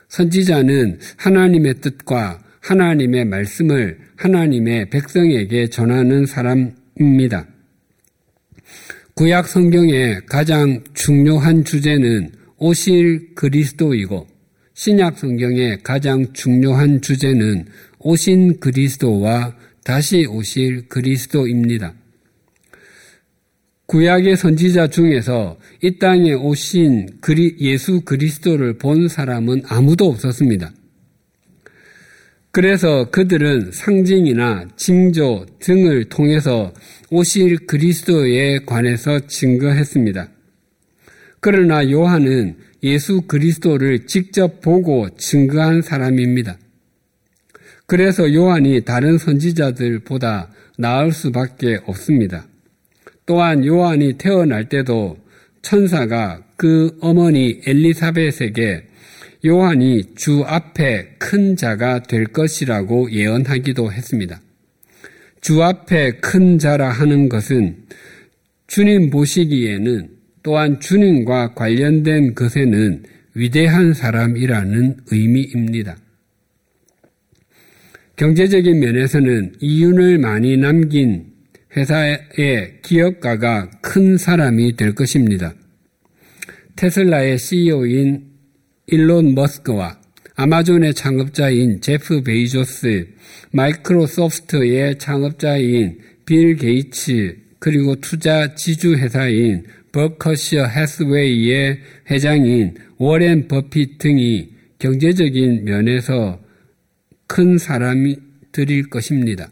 선지자는 0.08 1.00
하나님의 1.18 1.82
뜻과 1.82 2.44
하나님의 2.62 3.26
말씀을 3.26 3.98
하나님의 4.18 4.92
백성에게 4.92 5.70
전하는 5.70 6.28
사람입니다. 6.28 7.48
구약 9.16 9.48
성경의 9.48 10.28
가장 10.28 10.84
중요한 10.94 11.64
주제는 11.64 12.30
오실 12.58 13.34
그리스도이고 13.34 14.28
신약 14.76 15.18
성경의 15.18 15.80
가장 15.82 16.34
중요한 16.34 17.02
주제는 17.02 17.66
오신 17.98 18.60
그리스도와 18.60 19.56
다시 19.84 20.28
오실 20.28 20.88
그리스도입니다. 20.88 21.96
구약의 23.88 24.36
선지자 24.36 24.88
중에서 24.88 25.58
이 25.82 25.98
땅에 25.98 26.34
오신 26.34 27.20
예수 27.62 28.02
그리스도를 28.02 28.78
본 28.78 29.08
사람은 29.08 29.64
아무도 29.66 30.08
없었습니다. 30.10 30.74
그래서 32.52 33.10
그들은 33.12 33.72
상징이나 33.72 34.68
징조 34.76 35.46
등을 35.60 36.06
통해서 36.06 36.74
오실 37.10 37.66
그리스도에 37.66 38.60
관해서 38.66 39.20
증거했습니다. 39.26 40.32
그러나 41.40 41.90
요한은 41.90 42.58
예수 42.84 43.22
그리스도를 43.22 44.06
직접 44.06 44.60
보고 44.60 45.08
증거한 45.16 45.82
사람입니다. 45.82 46.58
그래서 47.86 48.34
요한이 48.34 48.82
다른 48.82 49.18
선지자들보다 49.18 50.52
나을 50.78 51.14
수밖에 51.14 51.80
없습니다. 51.86 52.48
또한 53.28 53.64
요한이 53.64 54.14
태어날 54.14 54.70
때도 54.70 55.18
천사가 55.62 56.44
그 56.56 56.98
어머니 57.02 57.62
엘리사벳에게 57.68 58.84
요한이 59.46 60.16
주 60.16 60.44
앞에 60.46 61.16
큰 61.20 61.56
자가 61.56 62.04
될 62.04 62.26
것이라고 62.26 63.12
예언하기도 63.12 63.92
했습니다. 63.92 64.42
주 65.42 65.62
앞에 65.62 66.14
큰 66.14 66.58
자라 66.58 66.90
하는 66.90 67.28
것은 67.28 67.76
주님 68.66 69.10
보시기에는 69.10 70.10
또한 70.42 70.80
주님과 70.80 71.54
관련된 71.54 72.34
것에는 72.34 73.04
위대한 73.36 73.94
사람이라는 73.94 74.98
의미입니다. 75.12 75.98
경제적인 78.16 78.80
면에서는 78.80 79.56
이윤을 79.60 80.18
많이 80.18 80.56
남긴 80.56 81.37
회사의 81.78 82.80
기업가가 82.82 83.70
큰 83.82 84.18
사람이 84.18 84.76
될 84.76 84.96
것입니다. 84.96 85.54
테슬라의 86.76 87.38
CEO인 87.38 88.24
일론 88.88 89.36
머스크와 89.36 90.00
아마존의 90.36 90.96
창업자인 90.96 91.82
제프 91.82 92.24
베이조스, 92.24 93.08
마이크로소프트의 93.52 94.98
창업자인 94.98 96.00
빌 96.26 96.56
게이츠, 96.56 97.38
그리고 97.60 97.96
투자 97.96 98.56
지주 98.56 98.96
회사인 98.96 99.66
버크셔 99.92 100.66
해서웨이의 100.66 101.80
회장인 102.10 102.76
워렌 102.98 103.48
버핏 103.48 103.98
등이 103.98 104.50
경제적인 104.80 105.66
면에서 105.66 106.40
큰 107.26 107.58
사람들일 107.58 108.90
것입니다. 108.90 109.50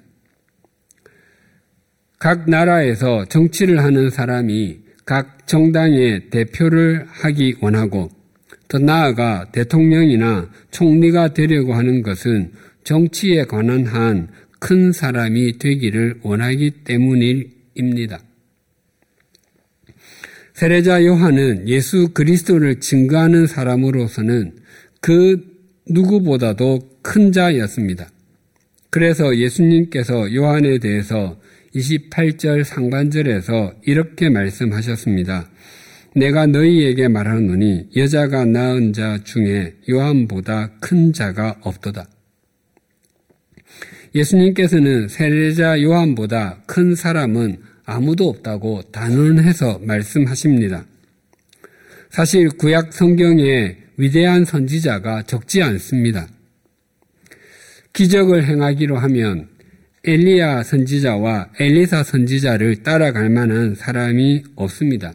각 2.20 2.50
나라에서 2.50 3.26
정치를 3.26 3.84
하는 3.84 4.10
사람이 4.10 4.80
각 5.06 5.48
정당의 5.48 6.30
대표를 6.30 7.06
하기 7.08 7.56
원하고 7.62 8.10
더 8.68 8.80
나아가 8.80 9.46
대통령이나 9.52 10.50
총리가 10.72 11.34
되려고 11.34 11.74
하는 11.74 12.02
것은 12.02 12.52
정치에 12.84 13.46
관한 13.46 13.86
한 13.86 14.28
큰 14.68 14.92
사람이 14.92 15.60
되기를 15.60 16.22
원하기 16.24 16.72
때문입니다. 16.86 18.20
세례자 20.56 21.06
요한은 21.06 21.68
예수 21.68 22.10
그리스도를 22.14 22.80
증거하는 22.80 23.46
사람으로서는 23.46 24.56
그 25.02 25.40
누구보다도 25.88 26.80
큰 27.04 27.32
자였습니다. 27.32 28.10
그래서 28.90 29.38
예수님께서 29.38 30.34
요한에 30.34 30.80
대해서 30.80 31.40
28절 31.76 32.64
상반절에서 32.64 33.74
이렇게 33.84 34.30
말씀하셨습니다. 34.30 35.50
내가 36.16 36.46
너희에게 36.48 37.10
말하노니 37.10 37.90
여자가 37.96 38.46
낳은 38.46 38.94
자 38.94 39.20
중에 39.24 39.76
요한보다 39.90 40.72
큰 40.80 41.12
자가 41.12 41.58
없도다. 41.62 42.08
예수님께서는 44.16 45.10
세례자 45.10 45.82
요한보다 45.82 46.62
큰 46.66 46.96
사람은 46.96 47.58
아무도 47.84 48.30
없다고 48.30 48.84
단언해서 48.94 49.80
말씀하십니다. 49.80 50.86
사실 52.10 52.48
구약 52.48 52.94
성경에 52.94 53.76
위대한 53.98 54.46
선지자가 54.46 55.24
적지 55.24 55.62
않습니다. 55.62 56.28
기적을 57.92 58.46
행하기로 58.46 58.98
하면 58.98 59.50
엘리야 60.08 60.62
선지자와 60.62 61.50
엘리사 61.60 62.04
선지자를 62.04 62.84
따라갈 62.84 63.30
만한 63.32 63.74
사람이 63.74 64.44
없습니다. 64.56 65.14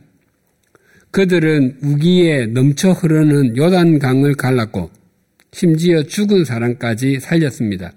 그들은 1.13 1.79
우기에 1.81 2.47
넘쳐 2.47 2.91
흐르는 2.91 3.57
요단강을 3.57 4.35
갈랐고 4.35 4.91
심지어 5.53 6.03
죽은 6.03 6.45
사람까지 6.45 7.21
살렸습니다. 7.21 7.93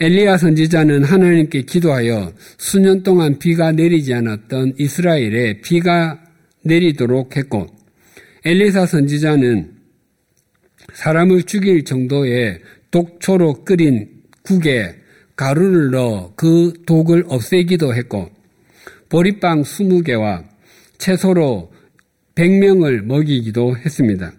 엘리야 0.00 0.36
선지자는 0.36 1.02
하나님께 1.02 1.62
기도하여 1.62 2.32
수년 2.56 3.02
동안 3.02 3.40
비가 3.40 3.72
내리지 3.72 4.14
않았던 4.14 4.74
이스라엘에 4.78 5.60
비가 5.60 6.20
내리도록 6.62 7.36
했고 7.36 7.66
엘리사 8.44 8.86
선지자는 8.86 9.72
사람을 10.92 11.42
죽일 11.42 11.84
정도의 11.84 12.60
독초로 12.92 13.64
끓인 13.64 14.08
국에 14.42 15.03
가루를 15.36 15.90
넣어 15.90 16.32
그 16.36 16.72
독을 16.86 17.24
없애기도 17.28 17.94
했고 17.94 18.30
보리빵 19.08 19.62
20개와 19.62 20.44
채소로 20.98 21.72
100명을 22.34 23.02
먹이기도 23.02 23.76
했습니다. 23.76 24.32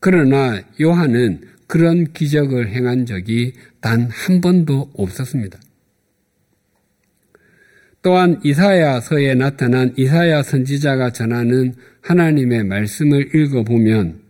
그러나 0.00 0.62
요한은 0.80 1.42
그런 1.66 2.12
기적을 2.12 2.70
행한 2.70 3.04
적이 3.06 3.52
단 3.80 4.08
한 4.10 4.40
번도 4.40 4.90
없었습니다. 4.94 5.58
또한 8.00 8.40
이사야서에 8.44 9.34
나타난 9.34 9.92
이사야 9.96 10.42
선지자가 10.42 11.10
전하는 11.10 11.74
하나님의 12.00 12.64
말씀을 12.64 13.34
읽어보면 13.34 14.20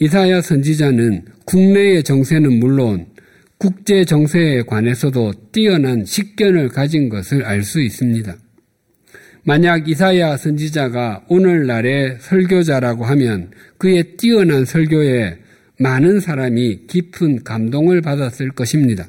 이사야 0.00 0.42
선지자는 0.42 1.24
국내의 1.46 2.04
정세는 2.04 2.60
물론 2.60 3.06
국제 3.58 4.04
정세에 4.04 4.62
관해서도 4.62 5.32
뛰어난 5.50 6.04
식견을 6.04 6.68
가진 6.68 7.08
것을 7.08 7.44
알 7.44 7.64
수 7.64 7.80
있습니다. 7.80 8.36
만약 9.42 9.88
이사야 9.88 10.36
선지자가 10.36 11.24
오늘날의 11.28 12.18
설교자라고 12.20 13.04
하면 13.04 13.50
그의 13.78 14.16
뛰어난 14.16 14.64
설교에 14.64 15.38
많은 15.80 16.20
사람이 16.20 16.86
깊은 16.86 17.44
감동을 17.44 18.00
받았을 18.00 18.50
것입니다. 18.50 19.08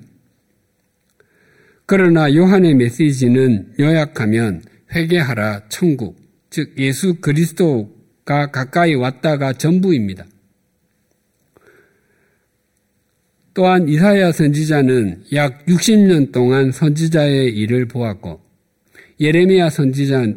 그러나 1.86 2.34
요한의 2.34 2.76
메시지는 2.76 3.74
요약하면 3.80 4.64
회개하라 4.96 5.64
천국, 5.70 6.18
즉 6.50 6.74
예수 6.78 7.16
그리스도가 7.16 8.50
가까이 8.52 8.96
왔다가 8.96 9.54
전부입니다. 9.54 10.26
또한 13.60 13.90
이사야 13.90 14.32
선지자는 14.32 15.24
약 15.34 15.66
60년 15.66 16.32
동안 16.32 16.72
선지자의 16.72 17.50
일을 17.58 17.90
보았고 17.90 18.40
예레미야 19.20 19.70
선지자, 19.70 20.28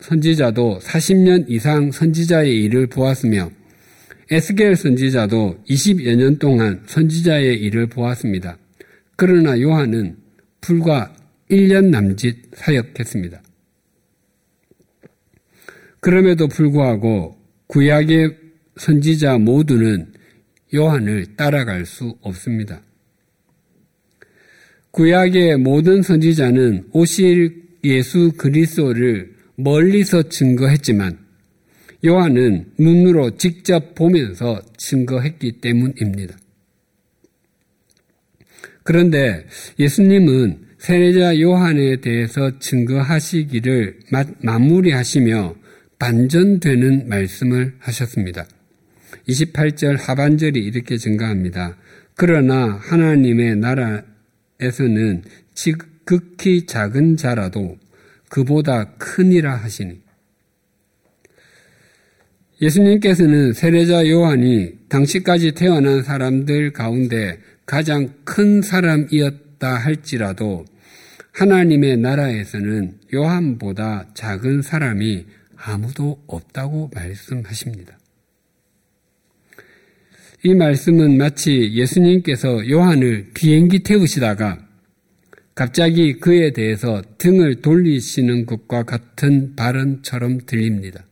선지자도 0.00 0.80
40년 0.82 1.48
이상 1.48 1.92
선지자의 1.92 2.64
일을 2.64 2.88
보았으며 2.88 3.52
에스겔 4.32 4.74
선지자도 4.74 5.58
20여 5.68 6.16
년 6.16 6.40
동안 6.40 6.82
선지자의 6.86 7.56
일을 7.56 7.86
보았습니다. 7.86 8.58
그러나 9.14 9.60
요한은 9.60 10.16
불과 10.60 11.14
1년 11.48 11.90
남짓 11.90 12.50
사역했습니다. 12.52 13.42
그럼에도 16.00 16.48
불구하고 16.48 17.36
구약의 17.68 18.36
선지자 18.76 19.38
모두는 19.38 20.15
요한을 20.74 21.36
따라갈 21.36 21.86
수 21.86 22.16
없습니다. 22.20 22.82
구약의 24.90 25.58
모든 25.58 26.02
선지자는 26.02 26.88
오실 26.92 27.62
예수 27.84 28.32
그리스도를 28.36 29.34
멀리서 29.56 30.28
증거했지만 30.28 31.18
요한은 32.04 32.72
눈으로 32.78 33.36
직접 33.36 33.94
보면서 33.94 34.60
증거했기 34.76 35.60
때문입니다. 35.60 36.36
그런데 38.82 39.46
예수님은 39.78 40.66
세례자 40.78 41.40
요한에 41.40 41.96
대해서 42.00 42.58
증거하시기를 42.58 44.00
마무리하시며 44.42 45.56
반전되는 45.98 47.08
말씀을 47.08 47.74
하셨습니다. 47.78 48.46
28절 49.28 49.98
하반절이 49.98 50.60
이렇게 50.60 50.96
증가합니다. 50.96 51.76
그러나 52.14 52.78
하나님의 52.82 53.56
나라에서는 53.56 55.22
극히 56.04 56.66
작은 56.66 57.16
자라도 57.16 57.76
그보다 58.28 58.96
크니라 58.96 59.56
하시니. 59.56 60.00
예수님께서는 62.62 63.52
세례자 63.52 64.08
요한이 64.08 64.78
당시까지 64.88 65.52
태어난 65.52 66.02
사람들 66.02 66.72
가운데 66.72 67.38
가장 67.66 68.14
큰 68.24 68.62
사람이었다 68.62 69.74
할지라도 69.74 70.64
하나님의 71.32 71.98
나라에서는 71.98 72.98
요한보다 73.12 74.06
작은 74.14 74.62
사람이 74.62 75.26
아무도 75.56 76.22
없다고 76.26 76.90
말씀하십니다. 76.94 77.95
이 80.44 80.54
말씀은 80.54 81.16
마치 81.16 81.72
예수님께서 81.72 82.68
요한을 82.68 83.30
비행기 83.34 83.80
태우시다가 83.80 84.58
갑자기 85.54 86.18
그에 86.18 86.52
대해서 86.52 87.02
등을 87.18 87.62
돌리시는 87.62 88.44
것과 88.44 88.82
같은 88.82 89.56
발언처럼 89.56 90.40
들립니다. 90.44 91.04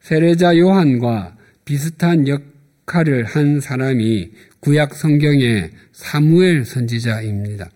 세례자 0.00 0.56
요한과 0.56 1.36
비슷한 1.64 2.28
역할을 2.28 3.24
한 3.24 3.60
사람이 3.60 4.30
구약 4.60 4.94
성경의 4.94 5.70
사무엘 5.92 6.64
선지자입니다. 6.64 7.70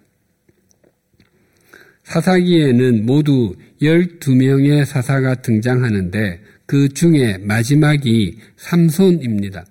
사사기에는 2.05 3.05
모두 3.05 3.57
12명의 3.81 4.85
사사가 4.85 5.37
등장하는데 5.37 6.41
그 6.67 6.89
중에 6.89 7.39
마지막이 7.39 8.39
삼손입니다. 8.57 9.65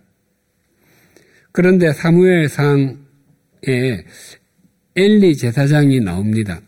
그런데 1.52 1.92
사무엘상에 1.94 2.88
엘리 4.96 5.38
제사장이 5.38 6.00
나옵니다. 6.00 6.62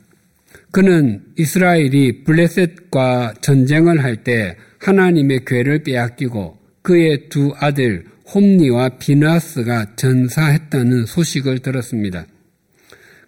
그는 0.72 1.24
이스라엘이 1.38 2.24
블레셋과 2.24 3.36
전쟁을 3.42 4.04
할 4.04 4.24
때 4.24 4.58
하나님의 4.80 5.46
괴를 5.46 5.84
빼앗기고 5.84 6.58
그의 6.82 7.30
두 7.30 7.54
아들 7.58 8.06
홈니와 8.34 8.98
비나스가 8.98 9.96
전사했다는 9.96 11.06
소식을 11.06 11.60
들었습니다. 11.60 12.26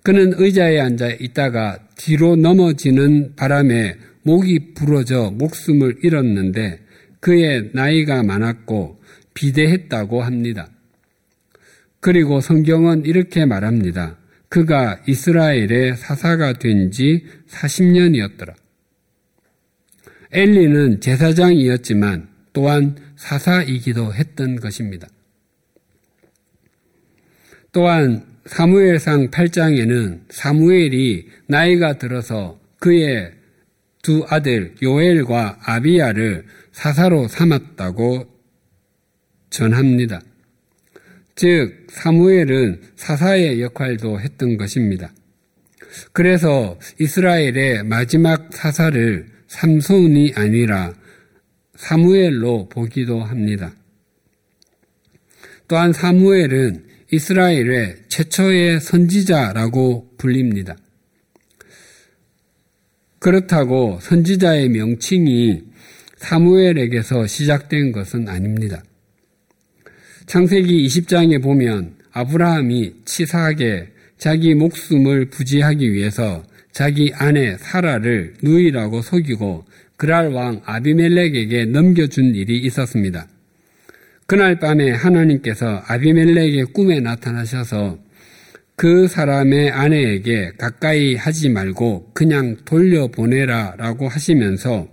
그는 0.04 0.34
의자에 0.38 0.80
앉아 0.80 1.12
있다가 1.20 1.80
뒤로 1.98 2.36
넘어지는 2.36 3.36
바람에 3.36 3.96
목이 4.24 4.74
부러져 4.74 5.32
목숨을 5.32 5.98
잃었는데 6.04 6.80
그의 7.26 7.72
나이가 7.74 8.22
많았고 8.22 9.02
비대했다고 9.34 10.22
합니다. 10.22 10.70
그리고 12.00 12.40
성경은 12.40 13.06
이렇게 13.08 13.46
말합니다. 13.46 14.20
그가 14.48 15.02
이스라엘의 15.08 15.98
사사가 15.98 16.54
된 16.60 16.92
지 16.92 17.26
40년이었더라. 17.50 18.54
엘리는 20.34 21.02
제사장이었지만 21.02 22.28
또한 22.54 22.96
사사이기도 23.16 24.14
했던 24.14 24.58
것입니다. 24.58 25.08
또한 27.72 28.24
사무엘상 28.46 29.32
8장에는 29.32 30.26
사무엘이 30.30 31.28
나이가 31.48 31.98
들어서 31.98 32.60
그의 32.78 33.32
두 34.06 34.24
아들 34.30 34.76
요엘과 34.84 35.62
아비야를 35.64 36.46
사사로 36.72 37.28
삼았다고 37.28 38.28
전합니다. 39.50 40.22
즉 41.34 41.88
사무엘은 41.90 42.84
사사의 42.96 43.64
역할도 43.64 44.20
했던 44.20 44.58
것입니다. 44.58 45.12
그래서 46.14 46.78
이스라엘의 47.00 47.82
마지막 47.84 48.54
사사를 48.54 49.26
삼손이 49.48 50.34
아니라 50.36 50.94
사무엘로 51.74 52.70
보기도 52.70 53.24
합니다. 53.24 53.74
또한 55.68 55.94
사무엘은 55.94 56.86
이스라엘의 57.12 58.04
최초의 58.10 58.82
선지자라고 58.82 60.12
불립니다. 60.20 60.76
그렇다고 63.26 63.98
선지자의 64.04 64.70
명칭이 64.70 65.64
사무엘에게서 66.18 67.26
시작된 67.26 67.92
것은 67.92 68.30
아닙니다. 68.30 68.84
창세기 70.28 70.86
20장에 70.86 71.42
보면 71.42 71.96
아브라함이 72.12 72.94
치사하게 73.04 73.88
자기 74.20 74.54
목숨을 74.54 75.32
부지하기 75.32 75.92
위해서 75.92 76.44
자기 76.72 77.12
아내 77.16 77.58
사라를 77.58 78.36
누이라고 78.44 79.02
속이고 79.02 79.66
그랄 79.98 80.28
왕 80.28 80.62
아비멜렉에게 80.64 81.66
넘겨준 81.66 82.36
일이 82.36 82.60
있었습니다. 82.60 83.28
그날 84.28 84.60
밤에 84.60 84.92
하나님께서 84.92 85.82
아비멜렉의 85.88 86.66
꿈에 86.66 87.00
나타나셔서 87.00 87.98
그 88.78 89.08
사람의 89.08 89.72
아내에게 89.72 90.52
가까이 90.58 91.16
하지 91.16 91.50
말고 91.50 92.12
그냥 92.14 92.58
돌려보내라 92.66 93.76
라고 93.78 94.10
하시면서 94.10 94.90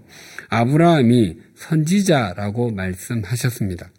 아브라함이 0.50 1.38
선지자라고 1.56 2.70
말씀하셨습니다. 2.70 3.90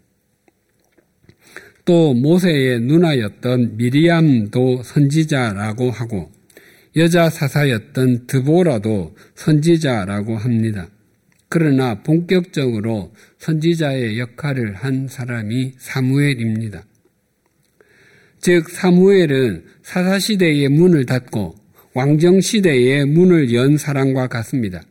또 1.85 2.13
모세의 2.13 2.79
누나였던 2.81 3.75
미리암도 3.75 4.83
선지자라고 4.83 5.91
하고 5.91 6.31
여자 6.95 7.29
사사였던 7.29 8.27
드보라도 8.27 9.15
선지자라고 9.35 10.37
합니다. 10.37 10.87
그러나 11.49 12.01
본격적으로 12.03 13.13
선지자의 13.39 14.17
역할을 14.17 14.75
한 14.75 15.07
사람이 15.07 15.73
사무엘입니다. 15.77 16.85
즉 18.43 18.69
사무엘은 18.69 19.63
사사시대의 19.83 20.67
문을 20.67 21.05
닫고 21.05 21.55
왕정시대의 21.93 23.05
문을 23.05 23.53
연 23.53 23.77
사람과 23.77 24.27
같습니다. 24.27 24.81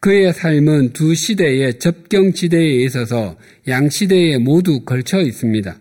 그의 0.00 0.34
삶은 0.34 0.92
두 0.92 1.14
시대의 1.14 1.78
접경지대에 1.78 2.82
있어서 2.82 3.38
양시대에 3.66 4.36
모두 4.36 4.84
걸쳐 4.84 5.22
있습니다. 5.22 5.78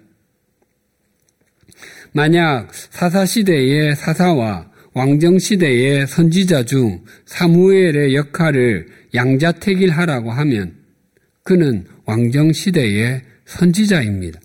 만약 2.13 2.69
사사시대의 2.71 3.97
사사와 3.97 4.71
왕정시대의 4.93 6.07
선지자 6.07 6.63
중 6.63 7.03
사무엘의 7.25 8.15
역할을 8.15 8.87
양자택일하라고 9.13 10.31
하면 10.31 10.75
그는 11.43 11.83
왕정시대의 12.05 13.23
선지자입니다. 13.43 14.39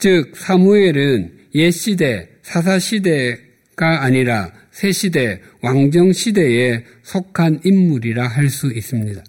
즉 0.00 0.32
사무엘은 0.34 1.30
옛 1.56 1.70
시대 1.70 2.30
사사 2.42 2.78
시대가 2.78 4.02
아니라 4.02 4.50
새 4.70 4.92
시대, 4.92 5.40
왕정 5.60 6.14
시대에 6.14 6.84
속한 7.02 7.60
인물이라 7.64 8.26
할 8.26 8.48
수 8.48 8.72
있습니다. 8.72 9.22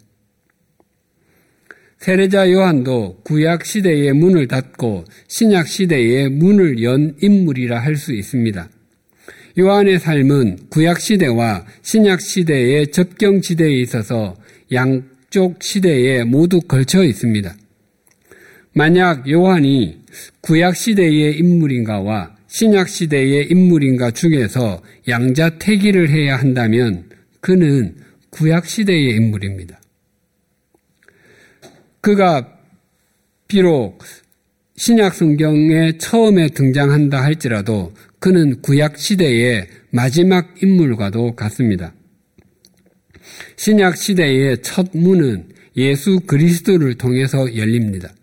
세례자 1.97 2.49
요한도 2.51 3.19
구약 3.25 3.65
시대의 3.65 4.13
문을 4.13 4.47
닫고 4.47 5.03
신약 5.27 5.67
시대의 5.67 6.29
문을 6.29 6.81
연 6.81 7.15
인물이라 7.21 7.77
할 7.77 7.97
수 7.97 8.13
있습니다. 8.13 8.69
요한의 9.59 9.99
삶은 9.99 10.69
구약 10.69 11.01
시대와 11.01 11.65
신약 11.81 12.21
시대의 12.21 12.91
접경 12.91 13.41
지대에 13.41 13.73
있어서 13.81 14.37
양쪽 14.71 15.61
시대에 15.61 16.23
모두 16.23 16.61
걸쳐 16.61 17.03
있습니다. 17.03 17.53
만약 18.73 19.29
요한이 19.29 20.01
구약 20.41 20.75
시대의 20.75 21.37
인물인가와 21.37 22.35
신약 22.47 22.89
시대의 22.89 23.47
인물인가 23.49 24.11
중에서 24.11 24.81
양자태기를 25.07 26.09
해야 26.09 26.37
한다면 26.37 27.09
그는 27.39 27.95
구약 28.29 28.65
시대의 28.65 29.15
인물입니다. 29.15 29.79
그가 32.01 32.57
비록 33.47 33.99
신약 34.77 35.15
성경에 35.15 35.97
처음에 35.97 36.47
등장한다 36.49 37.21
할지라도 37.21 37.93
그는 38.19 38.61
구약 38.61 38.97
시대의 38.97 39.67
마지막 39.91 40.61
인물과도 40.63 41.35
같습니다. 41.35 41.93
신약 43.57 43.97
시대의 43.97 44.61
첫 44.61 44.87
문은 44.93 45.49
예수 45.75 46.21
그리스도를 46.21 46.95
통해서 46.95 47.55
열립니다. 47.55 48.13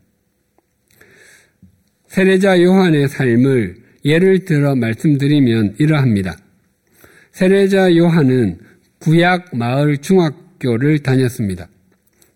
세례자 2.19 2.61
요한의 2.61 3.07
삶을 3.07 3.77
예를 4.05 4.45
들어 4.45 4.75
말씀드리면 4.75 5.77
이러합니다. 5.79 6.37
세례자 7.31 7.97
요한은 7.97 8.59
구약 8.99 9.57
마을 9.57 9.99
중학교를 9.99 10.99
다녔습니다. 10.99 11.69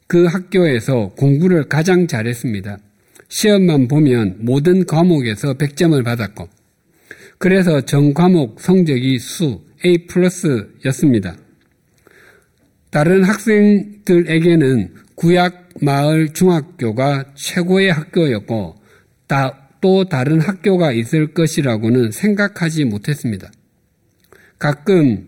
그 0.06 0.26
학교에서 0.26 1.08
공부를 1.16 1.64
가장 1.64 2.06
잘했습니다. 2.06 2.78
시험만 3.28 3.88
보면 3.88 4.36
모든 4.38 4.86
과목에서 4.86 5.54
100점을 5.54 6.04
받았고, 6.04 6.48
그래서 7.38 7.80
전 7.80 8.14
과목 8.14 8.60
성적이 8.60 9.18
수 9.18 9.64
A 9.84 10.06
플러스였습니다. 10.06 11.34
다른 12.92 13.24
학생들에게는 13.24 14.94
구약 15.16 15.70
마을 15.80 16.32
중학교가 16.32 17.32
최고의 17.34 17.90
학교였고, 17.90 18.80
또 19.82 20.08
다른 20.08 20.40
학교가 20.40 20.92
있을 20.92 21.34
것이라고는 21.34 22.12
생각하지 22.12 22.86
못했습니다. 22.86 23.50
가끔 24.58 25.26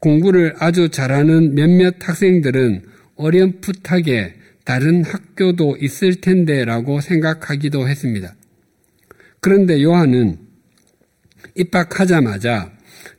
공부를 0.00 0.54
아주 0.58 0.90
잘하는 0.90 1.54
몇몇 1.54 1.96
학생들은 2.00 2.82
어렴풋하게 3.16 4.34
다른 4.64 5.02
학교도 5.02 5.78
있을 5.80 6.20
텐데 6.20 6.64
라고 6.64 7.00
생각하기도 7.00 7.88
했습니다. 7.88 8.34
그런데 9.40 9.82
요한은 9.82 10.38
입학하자마자 11.54 12.70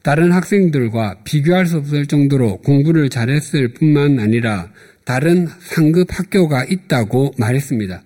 다른 0.04 0.32
학생들과 0.32 1.24
비교할 1.24 1.66
수 1.66 1.78
없을 1.78 2.06
정도로 2.06 2.58
공부를 2.58 3.10
잘했을 3.10 3.74
뿐만 3.74 4.20
아니라 4.20 4.72
다른 5.06 5.48
상급 5.60 6.08
학교가 6.12 6.66
있다고 6.66 7.34
말했습니다. 7.38 8.04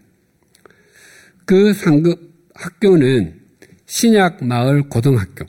그 1.45 1.73
상급 1.73 2.19
학교는 2.53 3.39
신약 3.85 4.43
마을 4.43 4.89
고등학교 4.89 5.45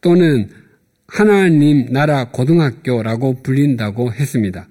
또는 0.00 0.50
하나님 1.06 1.92
나라 1.92 2.30
고등학교라고 2.30 3.42
불린다고 3.42 4.12
했습니다. 4.12 4.68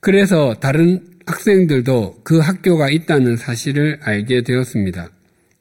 그래서 0.00 0.54
다른 0.54 1.04
학생들도 1.26 2.20
그 2.22 2.38
학교가 2.38 2.90
있다는 2.90 3.36
사실을 3.36 3.98
알게 4.02 4.42
되었습니다. 4.42 5.10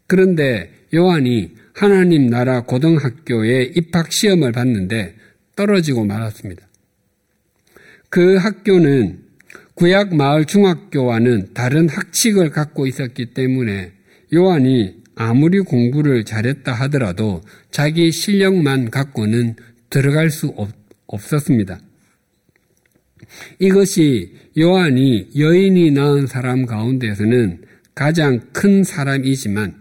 그런데 0.07 0.71
요한이 0.93 1.55
하나님 1.73 2.27
나라 2.27 2.61
고등학교에 2.61 3.71
입학 3.75 4.11
시험을 4.11 4.51
봤는데 4.51 5.15
떨어지고 5.55 6.05
말았습니다. 6.05 6.65
그 8.09 8.37
학교는 8.37 9.24
구약 9.75 10.15
마을 10.15 10.45
중학교와는 10.45 11.53
다른 11.53 11.89
학칙을 11.89 12.49
갖고 12.49 12.87
있었기 12.87 13.33
때문에 13.33 13.91
요한이 14.33 15.03
아무리 15.15 15.59
공부를 15.59 16.23
잘했다 16.23 16.73
하더라도 16.73 17.41
자기 17.71 18.11
실력만 18.11 18.89
갖고는 18.89 19.55
들어갈 19.89 20.29
수 20.29 20.47
없, 20.55 20.69
없었습니다. 21.07 21.79
이것이 23.59 24.33
요한이 24.57 25.31
여인이 25.37 25.91
낳은 25.91 26.27
사람 26.27 26.65
가운데서는 26.65 27.63
가장 27.93 28.39
큰 28.53 28.83
사람이지만 28.83 29.75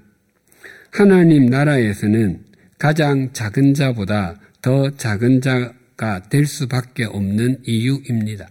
하나님 0.91 1.47
나라에서는 1.47 2.45
가장 2.79 3.33
작은 3.33 3.75
자보다 3.75 4.41
더 4.61 4.91
작은 4.97 5.41
자가 5.41 6.29
될 6.29 6.47
수밖에 6.47 7.05
없는 7.05 7.61
이유입니다. 7.65 8.49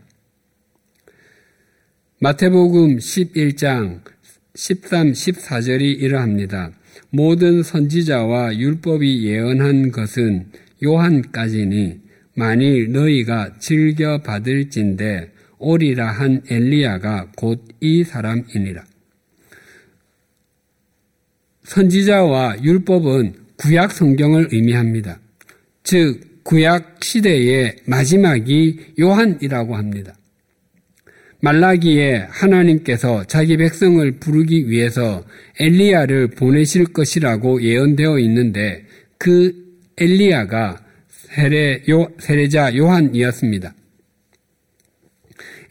마태복음 2.24 3.00
11장 3.00 4.00
13, 4.56 5.12
14절이 5.12 5.82
이러합니다. 5.82 6.72
모든 7.10 7.62
선지자와 7.62 8.58
율법이 8.58 9.28
예언한 9.28 9.92
것은 9.92 10.46
요한까지니 10.82 12.00
만일 12.34 12.94
너희가 12.94 13.60
즐겨 13.60 14.22
받을진대 14.22 15.32
오리라 15.58 16.12
한 16.12 16.42
엘리야가 16.50 17.32
곧 17.36 17.60
이 17.82 18.06
사람이니라. 18.06 18.86
선지자와 21.64 22.64
율법은 22.64 23.34
구약 23.58 23.92
성경을 23.92 24.48
의미합니다. 24.54 25.20
즉 25.84 26.22
구약 26.44 27.04
시대의 27.04 27.80
마지막이 27.86 28.94
요한이라고 28.98 29.76
합니다. 29.76 30.16
말라기에 31.44 32.28
하나님께서 32.30 33.26
자기 33.26 33.58
백성을 33.58 34.10
부르기 34.14 34.70
위해서 34.70 35.26
엘리야를 35.60 36.30
보내실 36.30 36.94
것이라고 36.94 37.62
예언되어 37.62 38.18
있는데 38.20 38.86
그 39.18 39.54
엘리야가 39.98 40.82
세례, 41.10 41.84
요, 41.90 42.08
세례자 42.18 42.78
요한이었습니다. 42.78 43.74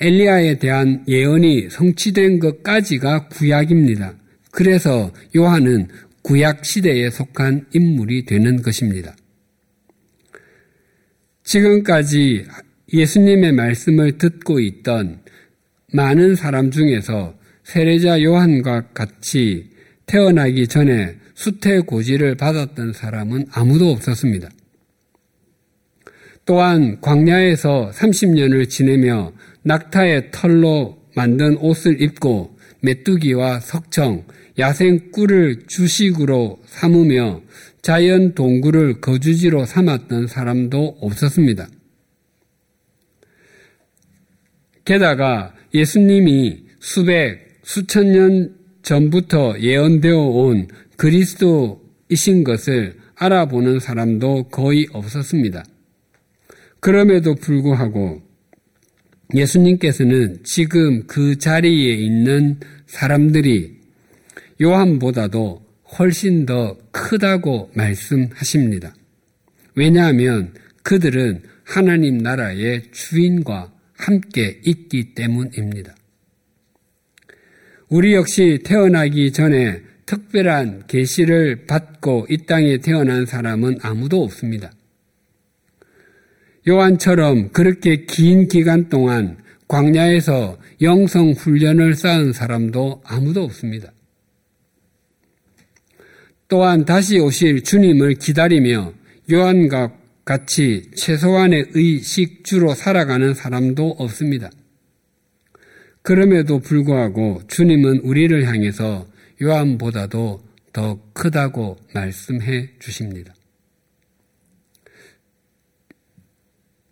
엘리야에 0.00 0.58
대한 0.58 1.04
예언이 1.08 1.70
성취된 1.70 2.38
것까지가 2.38 3.28
구약입니다. 3.28 4.14
그래서 4.50 5.10
요한은 5.34 5.88
구약 6.20 6.66
시대에 6.66 7.08
속한 7.08 7.68
인물이 7.72 8.26
되는 8.26 8.60
것입니다. 8.60 9.16
지금까지 11.44 12.44
예수님의 12.92 13.52
말씀을 13.52 14.18
듣고 14.18 14.60
있던 14.60 15.22
많은 15.92 16.34
사람 16.34 16.70
중에서 16.70 17.34
세례자 17.64 18.22
요한과 18.22 18.88
같이 18.94 19.70
태어나기 20.06 20.66
전에 20.66 21.16
수태고지를 21.34 22.36
받았던 22.36 22.92
사람은 22.92 23.46
아무도 23.52 23.90
없었습니다. 23.90 24.48
또한 26.44 27.00
광야에서 27.00 27.92
30년을 27.94 28.68
지내며 28.68 29.32
낙타의 29.62 30.30
털로 30.32 30.98
만든 31.14 31.56
옷을 31.58 32.00
입고 32.02 32.56
메뚜기와 32.80 33.60
석청, 33.60 34.24
야생 34.58 35.12
꿀을 35.12 35.66
주식으로 35.66 36.60
삼으며 36.66 37.42
자연 37.80 38.34
동굴을 38.34 39.00
거주지로 39.00 39.64
삼았던 39.66 40.26
사람도 40.26 40.98
없었습니다. 41.00 41.68
게다가 44.84 45.54
예수님이 45.74 46.64
수백, 46.80 47.60
수천 47.62 48.12
년 48.12 48.54
전부터 48.82 49.60
예언되어 49.60 50.18
온 50.18 50.68
그리스도이신 50.96 52.44
것을 52.44 52.96
알아보는 53.14 53.78
사람도 53.78 54.48
거의 54.48 54.86
없었습니다. 54.92 55.64
그럼에도 56.80 57.34
불구하고 57.36 58.20
예수님께서는 59.34 60.40
지금 60.44 61.06
그 61.06 61.38
자리에 61.38 61.94
있는 61.94 62.58
사람들이 62.86 63.80
요한보다도 64.60 65.62
훨씬 65.98 66.44
더 66.44 66.76
크다고 66.90 67.70
말씀하십니다. 67.74 68.94
왜냐하면 69.74 70.52
그들은 70.82 71.42
하나님 71.64 72.18
나라의 72.18 72.82
주인과 72.92 73.72
함께 74.02 74.60
있기 74.64 75.14
때문입니다. 75.14 75.94
우리 77.88 78.14
역시 78.14 78.60
태어나기 78.64 79.32
전에 79.32 79.82
특별한 80.06 80.84
계시를 80.88 81.66
받고 81.66 82.26
이 82.28 82.38
땅에 82.46 82.78
태어난 82.78 83.26
사람은 83.26 83.78
아무도 83.82 84.22
없습니다. 84.24 84.72
요한처럼 86.66 87.50
그렇게 87.50 88.04
긴 88.04 88.48
기간 88.48 88.88
동안 88.88 89.38
광야에서 89.68 90.58
영성 90.80 91.32
훈련을 91.32 91.94
쌓은 91.94 92.32
사람도 92.32 93.02
아무도 93.04 93.42
없습니다. 93.44 93.92
또한 96.48 96.84
다시 96.84 97.18
오실 97.18 97.62
주님을 97.62 98.14
기다리며 98.14 98.92
요한과 99.30 100.01
같이 100.24 100.90
최소한의 100.96 101.70
의식주로 101.74 102.74
살아가는 102.74 103.34
사람도 103.34 103.96
없습니다. 103.98 104.50
그럼에도 106.02 106.58
불구하고 106.60 107.42
주님은 107.48 108.00
우리를 108.00 108.46
향해서 108.46 109.06
요한보다도 109.40 110.42
더 110.72 111.00
크다고 111.12 111.76
말씀해 111.94 112.70
주십니다. 112.78 113.34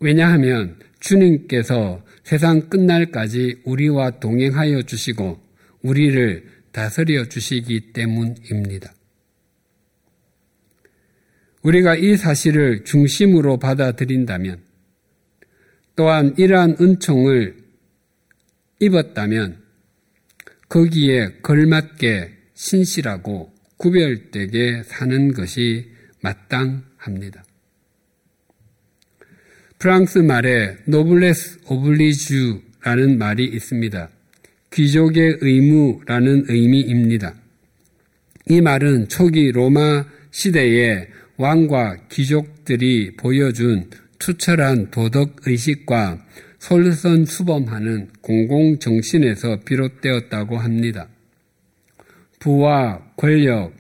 왜냐하면 0.01 0.79
주님께서 1.01 2.03
세상 2.25 2.69
끝날까지 2.69 3.62
우리와 3.64 4.21
동행하여 4.21 4.83
주시고 4.83 5.40
우리를 5.83 6.45
다스려 6.73 7.25
주시기 7.25 7.93
때문입니다. 7.93 8.93
우리가 11.62 11.96
이 11.96 12.16
사실을 12.16 12.85
중심으로 12.85 13.59
받아들인다면 13.59 14.61
또한 15.94 16.35
이러한 16.38 16.77
은총을 16.81 17.57
입었다면 18.79 19.59
거기에 20.68 21.40
걸맞게 21.42 22.31
신실하고 22.55 23.53
구별되게 23.77 24.83
사는 24.85 25.33
것이 25.33 25.90
마땅합니다. 26.23 27.44
프랑스 29.79 30.18
말에 30.18 30.77
노블레스 30.85 31.61
오블리주라는 31.68 33.18
말이 33.18 33.46
있습니다. 33.46 34.11
귀족의 34.73 35.38
의무라는 35.40 36.44
의미입니다. 36.49 37.35
이 38.49 38.61
말은 38.61 39.09
초기 39.09 39.51
로마 39.51 40.05
시대에 40.31 41.09
왕과 41.40 41.96
귀족들이 42.11 43.16
보여준 43.16 43.88
투철한 44.18 44.90
도덕 44.90 45.37
의식과 45.46 46.22
솔선 46.59 47.24
수범하는 47.24 48.11
공공 48.20 48.79
정신에서 48.79 49.61
비롯되었다고 49.64 50.59
합니다. 50.59 51.09
부와 52.40 53.00
권력 53.16 53.72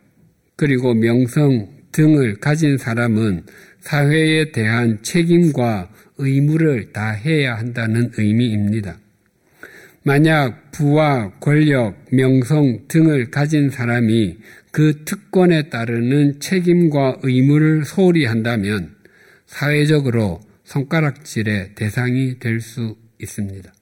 그리고 0.56 0.94
명성 0.94 1.68
등을 1.92 2.36
가진 2.40 2.78
사람은 2.78 3.44
사회에 3.80 4.52
대한 4.52 5.02
책임과 5.02 5.90
의무를 6.16 6.94
다해야 6.94 7.58
한다는 7.58 8.10
의미입니다. 8.16 8.96
만약 10.02 10.70
부와 10.72 11.32
권력, 11.40 12.06
명성 12.10 12.88
등을 12.88 13.30
가진 13.30 13.68
사람이 13.70 14.38
그 14.70 15.04
특권에 15.04 15.68
따르는 15.68 16.40
책임과 16.40 17.18
의무를 17.22 17.84
소홀히 17.84 18.24
한다면 18.24 18.96
사회적으로 19.46 20.40
손가락질의 20.64 21.74
대상이 21.74 22.38
될 22.38 22.60
수 22.60 22.96
있습니다. 23.18 23.72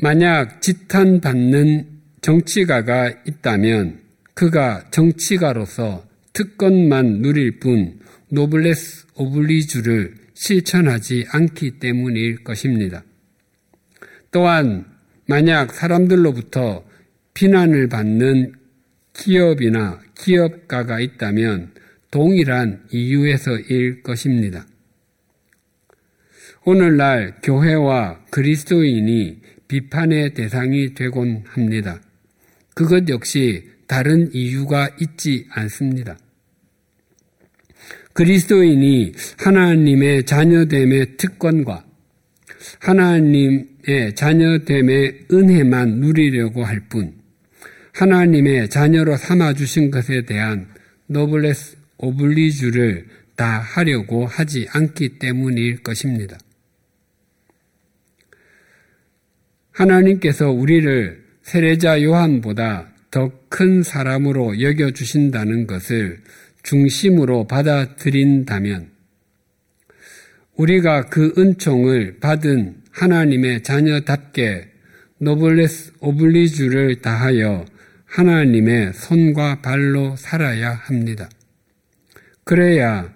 만약 0.00 0.62
지탄받는 0.62 1.88
정치가가 2.20 3.10
있다면 3.26 4.00
그가 4.34 4.88
정치가로서 4.90 6.06
특권만 6.32 7.20
누릴 7.20 7.58
뿐 7.58 7.98
노블레스 8.30 9.06
오블리주를 9.16 10.14
실천하지 10.38 11.26
않기 11.30 11.80
때문일 11.80 12.44
것입니다. 12.44 13.02
또한 14.30 14.86
만약 15.26 15.74
사람들로부터 15.74 16.84
비난을 17.34 17.88
받는 17.88 18.52
기업이나 19.14 20.00
기업가가 20.16 21.00
있다면 21.00 21.72
동일한 22.12 22.84
이유에서일 22.92 24.02
것입니다. 24.04 24.64
오늘날 26.64 27.40
교회와 27.42 28.24
그리스도인이 28.30 29.40
비판의 29.66 30.34
대상이 30.34 30.94
되곤 30.94 31.42
합니다. 31.46 32.00
그것 32.74 33.08
역시 33.08 33.68
다른 33.88 34.32
이유가 34.32 34.88
있지 35.00 35.46
않습니다. 35.50 36.16
그리스도인이 38.18 39.12
하나님의 39.38 40.24
자녀됨의 40.24 41.18
특권과 41.18 41.84
하나님의 42.80 44.16
자녀됨의 44.16 45.26
은혜만 45.30 46.00
누리려고 46.00 46.64
할 46.64 46.80
뿐, 46.88 47.14
하나님의 47.94 48.70
자녀로 48.70 49.16
삼아주신 49.16 49.92
것에 49.92 50.22
대한 50.22 50.66
노블레스 51.06 51.76
오블리주를 51.98 53.06
다 53.36 53.60
하려고 53.60 54.26
하지 54.26 54.66
않기 54.72 55.20
때문일 55.20 55.84
것입니다. 55.84 56.36
하나님께서 59.70 60.50
우리를 60.50 61.22
세례자 61.42 62.02
요한보다 62.02 62.88
더 63.12 63.30
큰 63.48 63.82
사람으로 63.82 64.60
여겨주신다는 64.60 65.66
것을 65.66 66.20
중심으로 66.68 67.46
받아들인다면 67.46 68.90
우리가 70.56 71.06
그 71.06 71.32
은총을 71.38 72.18
받은 72.20 72.82
하나님의 72.90 73.62
자녀답게 73.62 74.68
노블레스 75.16 75.92
오블리주를 76.00 77.00
다하여 77.00 77.64
하나님의 78.04 78.92
손과 78.92 79.62
발로 79.62 80.14
살아야 80.16 80.72
합니다. 80.74 81.30
그래야 82.44 83.14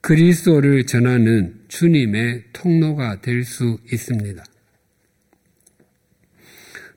그리스도를 0.00 0.86
전하는 0.86 1.60
주님의 1.66 2.44
통로가 2.52 3.20
될 3.20 3.42
수 3.42 3.78
있습니다. 3.92 4.44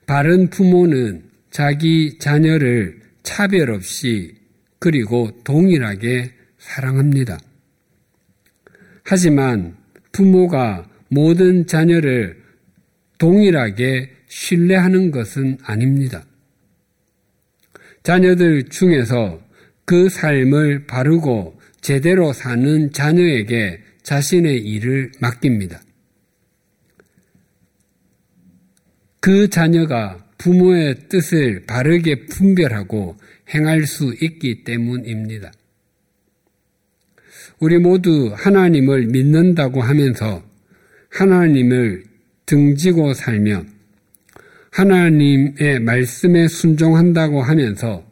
바른 0.06 0.50
부모는 0.50 1.24
자기 1.50 2.18
자녀를 2.20 3.00
차별 3.24 3.70
없이 3.70 4.41
그리고 4.82 5.30
동일하게 5.44 6.32
사랑합니다. 6.58 7.38
하지만 9.04 9.76
부모가 10.10 10.90
모든 11.08 11.68
자녀를 11.68 12.42
동일하게 13.16 14.10
신뢰하는 14.26 15.12
것은 15.12 15.58
아닙니다. 15.62 16.24
자녀들 18.02 18.70
중에서 18.70 19.40
그 19.84 20.08
삶을 20.08 20.88
바르고 20.88 21.60
제대로 21.80 22.32
사는 22.32 22.90
자녀에게 22.90 23.78
자신의 24.02 24.58
일을 24.64 25.12
맡깁니다. 25.20 25.80
그 29.20 29.48
자녀가 29.48 30.26
부모의 30.38 31.08
뜻을 31.08 31.66
바르게 31.66 32.26
분별하고 32.26 33.16
행할 33.48 33.84
수 33.84 34.14
있기 34.20 34.64
때문입니다. 34.64 35.52
우리 37.58 37.78
모두 37.78 38.32
하나님을 38.34 39.06
믿는다고 39.06 39.82
하면서 39.82 40.42
하나님을 41.10 42.04
등지고 42.46 43.14
살며 43.14 43.64
하나님의 44.70 45.80
말씀에 45.80 46.48
순종한다고 46.48 47.42
하면서 47.42 48.04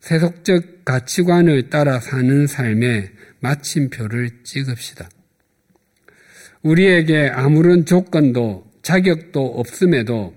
세속적 0.00 0.84
가치관을 0.84 1.70
따라 1.70 2.00
사는 2.00 2.46
삶에 2.46 3.10
마침표를 3.40 4.30
찍읍시다. 4.42 5.08
우리에게 6.62 7.28
아무런 7.28 7.84
조건도 7.84 8.66
자격도 8.82 9.44
없음에도 9.58 10.34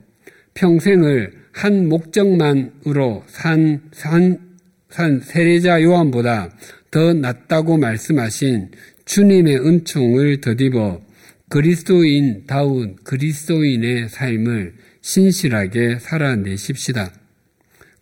평생을 0.53 1.33
한 1.51 1.89
목적만으로 1.89 3.23
산, 3.27 3.81
산, 3.91 4.50
산 4.91 5.21
세례자 5.21 5.81
요한보다 5.81 6.49
더 6.91 7.13
낫다고 7.13 7.77
말씀하신 7.77 8.71
주님의 9.05 9.65
은총을 9.65 10.41
더디어 10.41 11.01
그리스도인 11.49 12.45
다운 12.45 12.95
그리스도인의 13.03 14.09
삶을 14.09 14.73
신실하게 15.01 15.99
살아내십시다. 15.99 17.13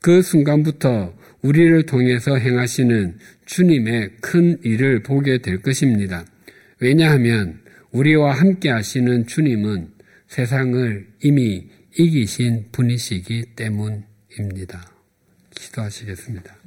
그 0.01 0.21
순간부터 0.21 1.13
우리를 1.41 1.85
통해서 1.85 2.37
행하시는 2.37 3.17
주님의 3.45 4.11
큰 4.21 4.59
일을 4.63 5.03
보게 5.03 5.39
될 5.39 5.61
것입니다. 5.61 6.25
왜냐하면 6.79 7.59
우리와 7.91 8.33
함께 8.33 8.69
하시는 8.69 9.25
주님은 9.25 9.89
세상을 10.27 11.07
이미 11.23 11.69
이기신 11.97 12.67
분이시기 12.71 13.55
때문입니다. 13.55 14.91
기도하시겠습니다. 15.55 16.58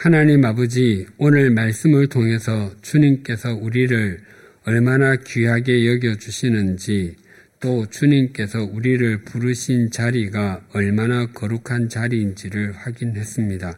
하나님 0.00 0.44
아버지, 0.44 1.08
오늘 1.16 1.50
말씀을 1.50 2.06
통해서 2.06 2.70
주님께서 2.82 3.52
우리를 3.56 4.20
얼마나 4.64 5.16
귀하게 5.16 5.88
여겨주시는지, 5.88 7.16
또 7.58 7.84
주님께서 7.84 8.62
우리를 8.62 9.24
부르신 9.24 9.90
자리가 9.90 10.68
얼마나 10.72 11.26
거룩한 11.26 11.88
자리인지를 11.88 12.74
확인했습니다. 12.74 13.76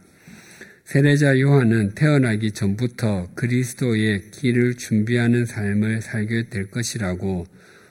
세례자 0.85 1.39
요한은 1.39 1.95
태어나기 1.95 2.51
전부터 2.51 3.29
그리스도의 3.33 4.29
길을 4.29 4.75
준비하는 4.75 5.47
삶을 5.47 6.03
살게 6.03 6.49
될 6.49 6.69
것이라고 6.69 7.47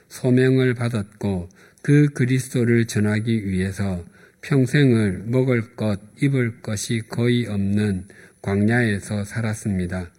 소명을 0.07 0.73
받았고 0.75 1.49
그 1.81 2.07
그리스도를 2.13 2.85
전하기 2.85 3.49
위해서 3.49 4.05
평생을 4.41 5.23
먹을 5.25 5.75
것, 5.75 5.99
입을 6.21 6.61
것이 6.61 7.01
거의 7.07 7.45
없는 7.47 8.05
광야에서 8.41 9.23
살았습니다. 9.25 10.11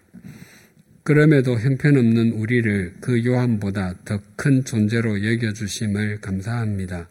그럼에도 1.02 1.58
형편없는 1.58 2.32
우리를 2.32 2.94
그 3.00 3.24
요한보다 3.24 3.94
더 4.04 4.20
큰 4.42 4.64
존재로 4.64 5.24
여겨주심을 5.24 6.20
감사합니다. 6.20 7.08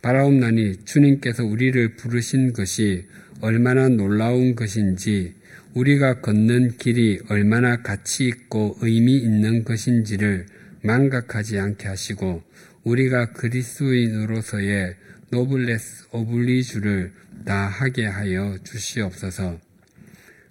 바라옵나니 0.00 0.84
주님께서 0.86 1.44
우리를 1.44 1.96
부르신 1.96 2.54
것이 2.54 3.06
얼마나 3.42 3.90
놀라운 3.90 4.54
것인지 4.54 5.34
우리가 5.74 6.20
걷는 6.22 6.78
길이 6.78 7.20
얼마나 7.28 7.82
가치 7.82 8.26
있고 8.28 8.78
의미 8.80 9.16
있는 9.18 9.64
것인지를 9.64 10.46
망각하지 10.82 11.58
않게 11.58 11.86
하시고 11.86 12.42
우리가 12.84 13.32
그리스도인으로서의 13.32 14.94
노블레스 15.30 16.06
오블리주를 16.12 17.12
다 17.44 17.66
하게 17.66 18.06
하여 18.06 18.56
주시옵소서. 18.64 19.58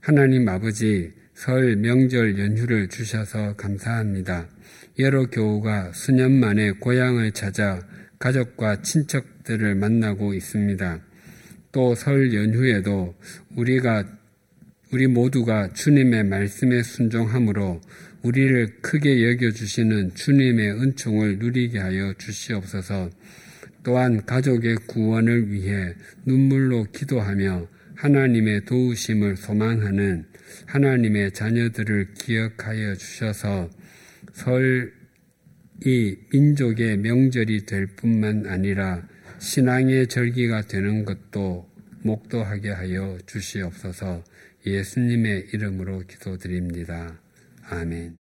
하나님 0.06 0.50
아버지 0.50 1.14
설 1.34 1.78
명절 1.78 2.38
연휴를 2.38 2.90
주셔서 2.90 3.56
감사합니다. 3.56 4.50
여러 5.00 5.30
교우가 5.30 5.94
수년 5.94 6.34
만에 6.34 6.72
고향을 6.72 7.32
찾아 7.32 7.80
가족과 8.20 8.82
친척들을 8.82 9.76
만나고 9.76 10.34
있습니다. 10.34 11.00
또 11.72 11.96
설 11.96 12.34
연휴에도 12.34 13.16
우리가 13.56 14.04
우리 14.92 15.08
모두가 15.08 15.72
주님의 15.72 16.26
말씀에 16.26 16.84
순종함으로 16.84 17.80
우리를 18.24 18.82
크게 18.82 19.26
여겨주시는 19.26 20.16
주님의 20.16 20.82
은총을 20.82 21.40
누리게 21.40 21.80
하여 21.80 22.14
주시옵소서 22.18 23.10
또한 23.84 24.26
가족의 24.26 24.76
구원을 24.86 25.50
위해 25.50 25.94
눈물로 26.26 26.88
기도하며 26.92 27.70
하나님의 28.04 28.66
도우심을 28.66 29.38
소망하는 29.38 30.26
하나님의 30.66 31.32
자녀들을 31.32 32.16
기억하여 32.16 32.96
주셔서 32.96 33.70
설이 34.34 34.92
민족의 36.34 36.98
명절이 36.98 37.66
될 37.66 37.88
뿐만 37.96 38.46
아니라 38.48 39.08
신앙의 39.40 40.08
절기가 40.08 40.64
되는 40.64 41.06
것도 41.06 41.70
목도하게 42.02 42.72
하여 42.72 43.18
주시옵소서 43.26 44.22
예수님의 44.66 45.52
이름으로 45.54 46.00
기도드립니다. 46.00 47.22
아멘. 47.70 48.23